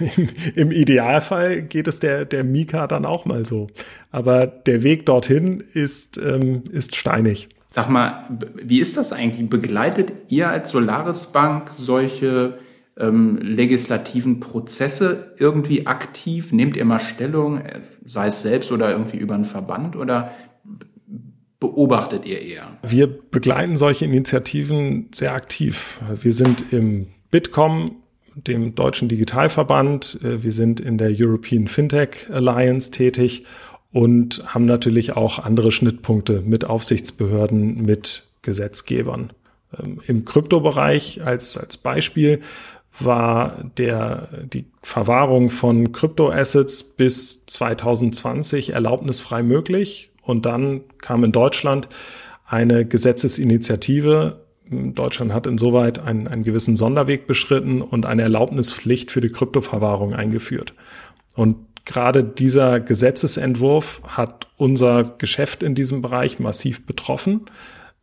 Im, 0.00 0.28
Im, 0.54 0.70
Idealfall 0.70 1.62
geht 1.62 1.88
es 1.88 1.98
der, 1.98 2.26
der 2.26 2.44
Mika 2.44 2.86
dann 2.86 3.06
auch 3.06 3.24
mal 3.24 3.46
so. 3.46 3.68
Aber 4.10 4.46
der 4.46 4.82
Weg 4.82 5.06
dorthin 5.06 5.62
ist, 5.72 6.18
ähm, 6.18 6.64
ist 6.70 6.94
steinig. 6.94 7.48
Sag 7.70 7.88
mal, 7.88 8.28
wie 8.62 8.80
ist 8.80 8.96
das 8.98 9.12
eigentlich? 9.12 9.48
Begleitet 9.48 10.12
ihr 10.28 10.48
als 10.48 10.70
Solaris 10.70 11.32
Bank 11.32 11.70
solche 11.74 12.58
ähm, 12.96 13.38
legislativen 13.38 14.40
Prozesse 14.40 15.34
irgendwie 15.38 15.86
aktiv? 15.86 16.52
Nehmt 16.52 16.76
ihr 16.76 16.84
mal 16.84 17.00
Stellung, 17.00 17.60
sei 18.04 18.26
es 18.26 18.42
selbst 18.42 18.72
oder 18.72 18.90
irgendwie 18.90 19.18
über 19.18 19.34
einen 19.34 19.44
Verband 19.44 19.96
oder 19.96 20.32
beobachtet 21.60 22.26
ihr 22.26 22.40
eher? 22.40 22.76
Wir 22.82 23.06
begleiten 23.06 23.76
solche 23.76 24.04
Initiativen 24.04 25.08
sehr 25.14 25.34
aktiv. 25.34 26.00
Wir 26.20 26.32
sind 26.32 26.72
im 26.72 27.08
Bitkom, 27.30 27.96
dem 28.36 28.74
Deutschen 28.74 29.08
Digitalverband, 29.08 30.18
äh, 30.22 30.42
wir 30.42 30.52
sind 30.52 30.80
in 30.80 30.98
der 30.98 31.12
European 31.16 31.68
Fintech 31.68 32.28
Alliance 32.30 32.90
tätig 32.90 33.44
und 33.92 34.42
haben 34.52 34.64
natürlich 34.64 35.16
auch 35.16 35.38
andere 35.38 35.70
Schnittpunkte 35.70 36.42
mit 36.44 36.64
Aufsichtsbehörden, 36.64 37.84
mit 37.84 38.26
Gesetzgebern. 38.42 39.32
Ähm, 39.78 40.00
Im 40.06 40.24
Kryptobereich 40.24 41.24
als, 41.24 41.56
als 41.56 41.76
Beispiel 41.76 42.40
war 42.98 43.64
der, 43.76 44.28
die 44.44 44.66
Verwahrung 44.82 45.50
von 45.50 45.92
Kryptoassets 45.92 46.84
bis 46.84 47.46
2020 47.46 48.70
erlaubnisfrei 48.70 49.42
möglich. 49.42 50.10
Und 50.22 50.46
dann 50.46 50.82
kam 50.98 51.24
in 51.24 51.32
Deutschland 51.32 51.88
eine 52.46 52.84
Gesetzesinitiative. 52.84 54.40
Deutschland 54.70 55.32
hat 55.32 55.46
insoweit 55.46 55.98
einen, 55.98 56.28
einen 56.28 56.44
gewissen 56.44 56.76
Sonderweg 56.76 57.26
beschritten 57.26 57.82
und 57.82 58.06
eine 58.06 58.22
Erlaubnispflicht 58.22 59.10
für 59.10 59.20
die 59.20 59.30
Kryptoverwahrung 59.30 60.14
eingeführt. 60.14 60.74
Und 61.34 61.56
gerade 61.84 62.24
dieser 62.24 62.80
Gesetzesentwurf 62.80 64.02
hat 64.06 64.46
unser 64.56 65.04
Geschäft 65.18 65.62
in 65.62 65.74
diesem 65.74 66.00
Bereich 66.00 66.38
massiv 66.38 66.86
betroffen. 66.86 67.42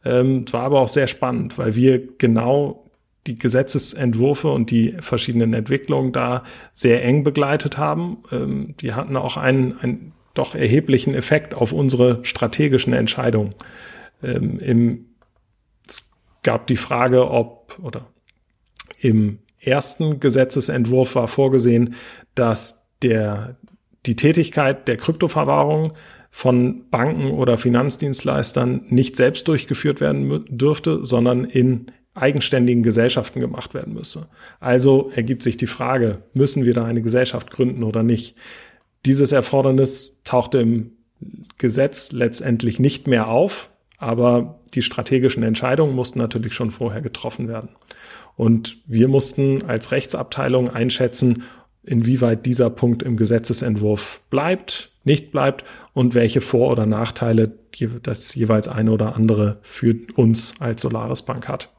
Ähm, 0.04 0.46
war 0.52 0.64
aber 0.64 0.82
auch 0.82 0.88
sehr 0.88 1.08
spannend, 1.08 1.58
weil 1.58 1.76
wir 1.76 2.18
genau 2.18 2.81
die 3.28 3.38
Gesetzesentwürfe 3.38 4.50
und 4.50 4.72
die 4.72 4.98
verschiedenen 5.00 5.54
Entwicklungen 5.54 6.12
da 6.12 6.44
sehr 6.74 7.04
eng 7.04 7.24
begleitet 7.24 7.78
haben. 7.78 8.18
Ähm, 8.32 8.76
die 8.82 8.94
hatten 8.94 9.16
auch 9.16 9.38
einen, 9.38 9.78
einen 9.78 10.14
doch 10.34 10.56
erheblichen 10.56 11.14
Effekt 11.14 11.54
auf 11.54 11.74
unsere 11.74 12.24
strategischen 12.24 12.94
Entscheidungen. 12.94 13.54
Ähm, 14.24 14.60
im, 14.60 15.06
es 15.88 16.10
gab 16.44 16.68
die 16.68 16.78
Frage, 16.78 17.30
ob 17.30 17.80
oder 17.84 18.08
im 19.00 19.40
ersten 19.60 20.20
Gesetzesentwurf 20.20 21.16
war 21.16 21.28
vorgesehen, 21.28 21.96
dass 22.36 22.88
der, 23.02 23.58
die 24.06 24.16
Tätigkeit 24.16 24.88
der 24.88 24.98
Kryptoverwahrung 24.98 25.94
von 26.32 26.90
Banken 26.90 27.32
oder 27.32 27.58
Finanzdienstleistern 27.58 28.86
nicht 28.88 29.18
selbst 29.18 29.48
durchgeführt 29.48 30.00
werden 30.00 30.46
dürfte, 30.50 31.06
sondern 31.06 31.44
in 31.44 31.92
eigenständigen 32.14 32.84
Gesellschaften 32.84 33.40
gemacht 33.40 33.74
werden 33.74 33.94
müsse. 33.94 34.28
Also 34.60 35.12
ergibt 35.16 35.44
sich 35.44 35.58
die 35.58 35.68
Frage, 35.68 36.24
müssen 36.34 36.66
wir 36.66 36.74
da 36.74 36.84
eine 36.84 37.02
Gesellschaft 37.02 37.52
gründen 37.52 37.84
oder 37.84 38.04
nicht? 38.04 38.36
Dieses 39.06 39.32
Erfordernis 39.32 40.22
tauchte 40.24 40.60
im 40.60 40.92
Gesetz 41.58 42.12
letztendlich 42.12 42.80
nicht 42.80 43.08
mehr 43.08 43.28
auf, 43.28 43.70
aber 43.98 44.60
die 44.74 44.82
strategischen 44.82 45.44
Entscheidungen 45.44 45.96
mussten 45.96 46.20
natürlich 46.20 46.54
schon 46.54 46.72
vorher 46.72 47.02
getroffen 47.02 47.48
werden. 47.48 47.70
Und 48.36 48.80
wir 48.88 49.08
mussten 49.08 49.64
als 49.64 49.92
Rechtsabteilung 49.92 50.70
einschätzen, 50.70 51.44
inwieweit 51.84 52.46
dieser 52.46 52.70
Punkt 52.70 53.04
im 53.04 53.18
Gesetzesentwurf 53.18 54.22
bleibt, 54.30 54.92
nicht 55.04 55.32
bleibt 55.32 55.64
und 55.94 56.14
welche 56.14 56.42
Vor- 56.42 56.72
oder 56.72 56.86
Nachteile 56.86 57.58
das 58.04 58.36
jeweils 58.36 58.68
eine 58.68 58.92
oder 58.92 59.16
andere 59.16 59.60
für 59.62 59.96
uns 60.16 60.54
als 60.60 60.82
Solaris 60.82 61.24
Bank 61.24 61.48
hat. 61.48 61.70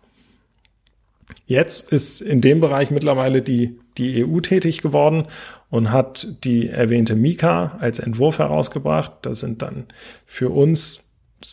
Jetzt 1.46 1.92
ist 1.92 2.20
in 2.20 2.40
dem 2.40 2.60
Bereich 2.60 2.90
mittlerweile 2.90 3.42
die, 3.42 3.78
die 3.98 4.24
EU 4.24 4.40
tätig 4.40 4.82
geworden 4.82 5.26
und 5.70 5.90
hat 5.90 6.26
die 6.44 6.68
erwähnte 6.68 7.14
Mika 7.14 7.76
als 7.80 7.98
Entwurf 7.98 8.38
herausgebracht. 8.38 9.12
Da 9.22 9.34
sind 9.34 9.62
dann 9.62 9.86
für 10.26 10.50
uns 10.50 11.10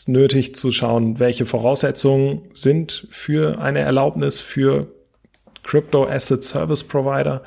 nötig 0.08 0.56
zu 0.56 0.72
schauen, 0.72 1.20
welche 1.20 1.46
Voraussetzungen 1.46 2.42
sind 2.54 3.08
für 3.10 3.60
eine 3.60 3.80
Erlaubnis 3.80 4.40
für 4.40 4.88
Crypto 5.64 6.08
Asset 6.08 6.44
Service 6.44 6.84
Provider, 6.84 7.44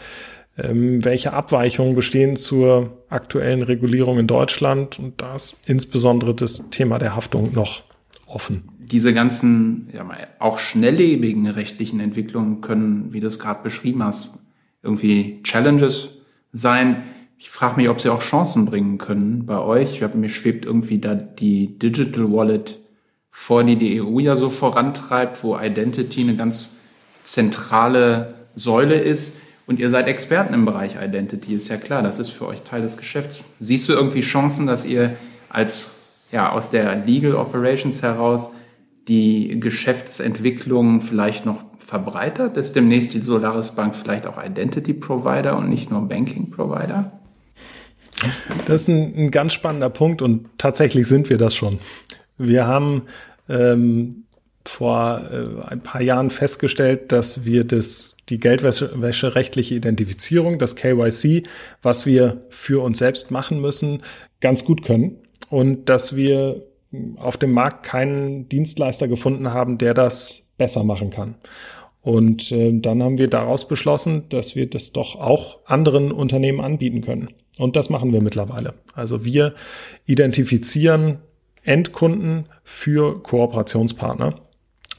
ähm, 0.59 1.05
welche 1.05 1.33
Abweichungen 1.33 1.95
bestehen 1.95 2.37
zur 2.37 2.99
aktuellen 3.09 3.63
Regulierung 3.63 4.19
in 4.19 4.27
Deutschland 4.27 4.99
und 4.99 5.21
da 5.21 5.37
ist 5.37 5.59
insbesondere 5.67 6.35
das 6.35 6.69
Thema 6.71 6.99
der 6.99 7.17
Haftung 7.17 7.53
noch 7.53 7.83
offen 8.27 8.72
diese 8.91 9.15
ganzen 9.15 9.89
ja, 9.93 10.07
auch 10.39 10.59
schnelllebigen 10.59 11.47
rechtlichen 11.49 12.01
Entwicklungen 12.01 12.61
können, 12.61 13.13
wie 13.13 13.21
du 13.21 13.29
es 13.29 13.39
gerade 13.39 13.63
beschrieben 13.63 14.03
hast, 14.03 14.39
irgendwie 14.83 15.41
Challenges 15.43 16.11
sein. 16.53 17.05
Ich 17.39 17.51
frage 17.51 17.77
mich, 17.77 17.89
ob 17.89 18.01
sie 18.01 18.09
auch 18.09 18.23
Chancen 18.23 18.67
bringen 18.67 18.99
können 18.99 19.47
bei 19.47 19.59
euch. 19.59 19.95
Ich 19.95 20.03
hab, 20.03 20.15
mir 20.15 20.29
schwebt 20.29 20.65
irgendwie 20.65 20.99
da 20.99 21.15
die 21.15 21.79
Digital 21.79 22.31
Wallet 22.33 22.79
vor, 23.31 23.65
die 23.65 23.77
die 23.77 24.01
EU 24.03 24.19
ja 24.19 24.37
so 24.37 24.51
vorantreibt, 24.51 25.43
wo 25.43 25.59
Identity 25.59 26.23
eine 26.23 26.37
ganz 26.37 26.81
zentrale 27.25 28.35
Säule 28.55 28.97
ist. 28.97 29.41
Und 29.67 29.79
ihr 29.79 29.91
seid 29.91 30.07
Experten 30.09 30.55
im 30.55 30.65
Bereich 30.65 30.97
Identity, 31.01 31.55
ist 31.55 31.69
ja 31.69 31.77
klar, 31.77 32.03
das 32.03 32.19
ist 32.19 32.31
für 32.31 32.47
euch 32.47 32.63
Teil 32.63 32.83
des 32.83 32.97
Geschäfts. 32.97 33.43
Siehst 33.61 33.89
du 33.89 33.93
irgendwie 33.93 34.21
Chancen, 34.21 34.67
dass 34.67 34.85
ihr 34.85 35.17
als 35.49 36.03
ja 36.33 36.51
aus 36.51 36.71
der 36.71 36.97
Legal 37.05 37.35
Operations 37.35 38.03
heraus 38.03 38.51
die 39.09 39.59
Geschäftsentwicklung 39.61 41.01
vielleicht 41.01 41.47
noch 41.47 41.65
verbreitert? 41.79 42.57
Ist 42.57 42.77
demnächst 42.77 43.15
die 43.15 43.21
Solaris 43.21 43.73
Bank 43.73 43.97
vielleicht 43.97 44.27
auch 44.27 44.43
Identity 44.43 44.95
Provider 44.95 45.57
und 45.57 45.69
nicht 45.69 45.91
nur 45.91 46.09
Banking 46.09 46.51
Provider? 46.51 47.13
Das 48.67 48.83
ist 48.83 48.89
ein, 48.89 49.15
ein 49.17 49.31
ganz 49.31 49.53
spannender 49.53 49.91
Punkt 49.91 50.23
und 50.23 50.47
tatsächlich 50.59 51.07
sind 51.07 51.29
wir 51.29 51.39
das 51.39 51.55
schon. 51.55 51.79
Wir 52.39 52.67
haben 52.67 53.03
ähm, 53.49 54.25
vor 54.65 55.23
äh, 55.31 55.71
ein 55.71 55.81
paar 55.81 56.01
Jahren 56.01 56.31
festgestellt, 56.31 57.11
dass 57.13 57.45
wir 57.45 57.65
das, 57.65 58.15
die 58.29 58.39
Geldwäscherechtliche 58.39 59.75
Identifizierung, 59.75 60.59
das 60.59 60.77
KYC, 60.77 61.45
was 61.83 62.07
wir 62.07 62.47
für 62.51 62.83
uns 62.83 62.99
selbst 62.99 63.31
machen 63.31 63.61
müssen, 63.61 64.03
ganz 64.41 64.65
gut 64.65 64.85
können 64.85 65.17
und 65.49 65.89
dass 65.89 66.15
wir 66.15 66.63
auf 67.17 67.37
dem 67.37 67.53
Markt 67.53 67.85
keinen 67.85 68.49
Dienstleister 68.49 69.09
gefunden 69.09 69.53
haben, 69.53 69.79
der 69.79 69.95
das 69.95 70.49
besser 70.59 70.85
machen 70.85 71.11
kann. 71.11 71.37
Und 72.03 72.51
äh, 72.51 72.73
dann 72.73 73.03
haben 73.03 73.19
wir 73.19 73.29
daraus 73.29 73.69
beschlossen, 73.69 74.29
dass 74.29 74.57
wir 74.57 74.69
das 74.69 74.93
doch 74.93 75.15
auch 75.17 75.61
anderen 75.67 76.11
Unternehmen 76.11 76.61
anbieten 76.61 77.01
können. 77.01 77.31
Und 77.59 77.77
das 77.77 77.91
machen 77.91 78.13
wir 78.13 78.23
mittlerweile. 78.23 78.75
Also 78.95 79.25
wir 79.25 79.55
identifizieren 80.05 81.19
Endkunden 81.63 82.47
für 82.65 83.23
Kooperationspartner, 83.23 84.41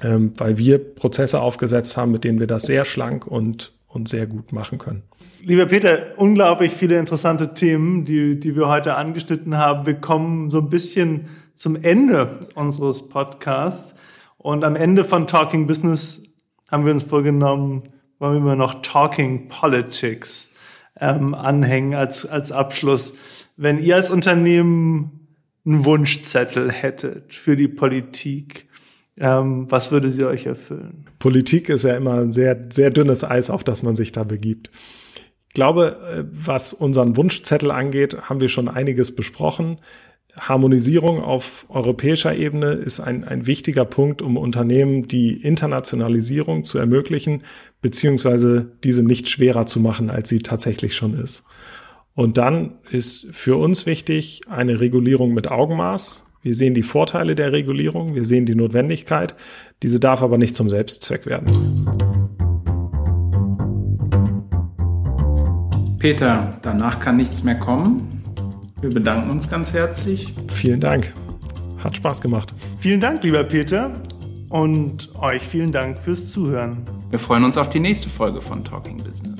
ähm, 0.01 0.33
weil 0.37 0.57
wir 0.57 0.77
Prozesse 0.77 1.41
aufgesetzt 1.41 1.97
haben, 1.97 2.11
mit 2.11 2.23
denen 2.23 2.39
wir 2.39 2.47
das 2.47 2.63
sehr 2.63 2.85
schlank 2.85 3.27
und, 3.27 3.73
und 3.87 4.07
sehr 4.07 4.25
gut 4.25 4.53
machen 4.53 4.77
können. 4.77 5.03
Lieber 5.41 5.65
Peter, 5.65 6.17
unglaublich 6.17 6.71
viele 6.71 6.97
interessante 6.97 7.53
Themen, 7.53 8.05
die, 8.05 8.39
die 8.39 8.55
wir 8.55 8.69
heute 8.69 8.95
angeschnitten 8.95 9.57
haben. 9.57 9.85
Wir 9.85 9.95
kommen 9.95 10.51
so 10.51 10.59
ein 10.59 10.69
bisschen 10.69 11.25
zum 11.55 11.75
Ende 11.75 12.39
unseres 12.55 13.09
Podcasts. 13.09 13.95
Und 14.37 14.63
am 14.63 14.75
Ende 14.75 15.03
von 15.03 15.27
Talking 15.27 15.67
Business 15.67 16.23
haben 16.69 16.85
wir 16.85 16.93
uns 16.93 17.03
vorgenommen, 17.03 17.83
wollen 18.19 18.45
wir 18.45 18.55
noch 18.55 18.81
Talking 18.81 19.47
Politics 19.47 20.55
ähm, 20.99 21.33
anhängen 21.33 21.93
als, 21.93 22.25
als 22.25 22.51
Abschluss. 22.51 23.15
Wenn 23.55 23.79
ihr 23.79 23.95
als 23.95 24.09
Unternehmen 24.09 25.27
einen 25.65 25.85
Wunschzettel 25.85 26.71
hättet 26.71 27.33
für 27.33 27.55
die 27.55 27.67
Politik, 27.67 28.67
ähm, 29.17 29.69
was 29.69 29.91
würde 29.91 30.09
sie 30.09 30.25
euch 30.25 30.45
erfüllen? 30.45 31.05
Politik 31.19 31.69
ist 31.69 31.83
ja 31.83 31.95
immer 31.95 32.15
ein 32.15 32.31
sehr, 32.31 32.67
sehr 32.69 32.89
dünnes 32.89 33.23
Eis, 33.23 33.49
auf 33.49 33.63
das 33.63 33.83
man 33.83 33.95
sich 33.95 34.11
da 34.11 34.23
begibt. 34.23 34.71
Ich 35.47 35.53
glaube, 35.53 35.99
äh, 36.11 36.23
was 36.31 36.73
unseren 36.73 37.15
Wunschzettel 37.15 37.71
angeht, 37.71 38.23
haben 38.23 38.39
wir 38.39 38.49
schon 38.49 38.67
einiges 38.67 39.15
besprochen. 39.15 39.79
Harmonisierung 40.39 41.21
auf 41.21 41.65
europäischer 41.69 42.35
Ebene 42.35 42.71
ist 42.71 42.99
ein, 42.99 43.23
ein 43.23 43.45
wichtiger 43.45 43.85
Punkt, 43.85 44.21
um 44.21 44.35
Unternehmen 44.35 45.07
die 45.07 45.33
Internationalisierung 45.33 46.63
zu 46.63 46.79
ermöglichen, 46.79 47.43
beziehungsweise 47.81 48.71
diese 48.83 49.03
nicht 49.03 49.29
schwerer 49.29 49.67
zu 49.67 49.79
machen, 49.79 50.09
als 50.09 50.29
sie 50.29 50.39
tatsächlich 50.39 50.95
schon 50.95 51.13
ist. 51.13 51.43
Und 52.15 52.37
dann 52.37 52.75
ist 52.89 53.27
für 53.31 53.57
uns 53.57 53.85
wichtig 53.85 54.41
eine 54.49 54.79
Regulierung 54.79 55.33
mit 55.33 55.51
Augenmaß. 55.51 56.25
Wir 56.41 56.55
sehen 56.55 56.73
die 56.73 56.83
Vorteile 56.83 57.35
der 57.35 57.51
Regulierung, 57.51 58.15
wir 58.15 58.25
sehen 58.25 58.45
die 58.45 58.55
Notwendigkeit. 58.55 59.35
Diese 59.83 59.99
darf 59.99 60.23
aber 60.23 60.37
nicht 60.37 60.55
zum 60.55 60.69
Selbstzweck 60.69 61.25
werden. 61.25 61.47
Peter, 65.99 66.59
danach 66.61 66.99
kann 66.99 67.17
nichts 67.17 67.43
mehr 67.43 67.55
kommen. 67.55 68.22
Wir 68.83 68.89
bedanken 68.89 69.29
uns 69.29 69.49
ganz 69.49 69.71
herzlich. 69.71 70.33
Vielen 70.53 70.81
Dank. 70.81 71.13
Hat 71.81 71.95
Spaß 71.95 72.19
gemacht. 72.19 72.53
Vielen 72.79 72.99
Dank, 72.99 73.23
lieber 73.23 73.45
Peter. 73.45 73.93
Und 74.49 75.09
euch 75.21 75.41
vielen 75.41 75.71
Dank 75.71 75.97
fürs 75.99 76.33
Zuhören. 76.33 76.79
Wir 77.09 77.17
freuen 77.17 77.45
uns 77.45 77.57
auf 77.57 77.69
die 77.69 77.79
nächste 77.79 78.09
Folge 78.09 78.41
von 78.41 78.61
Talking 78.61 78.97
Business. 78.97 79.32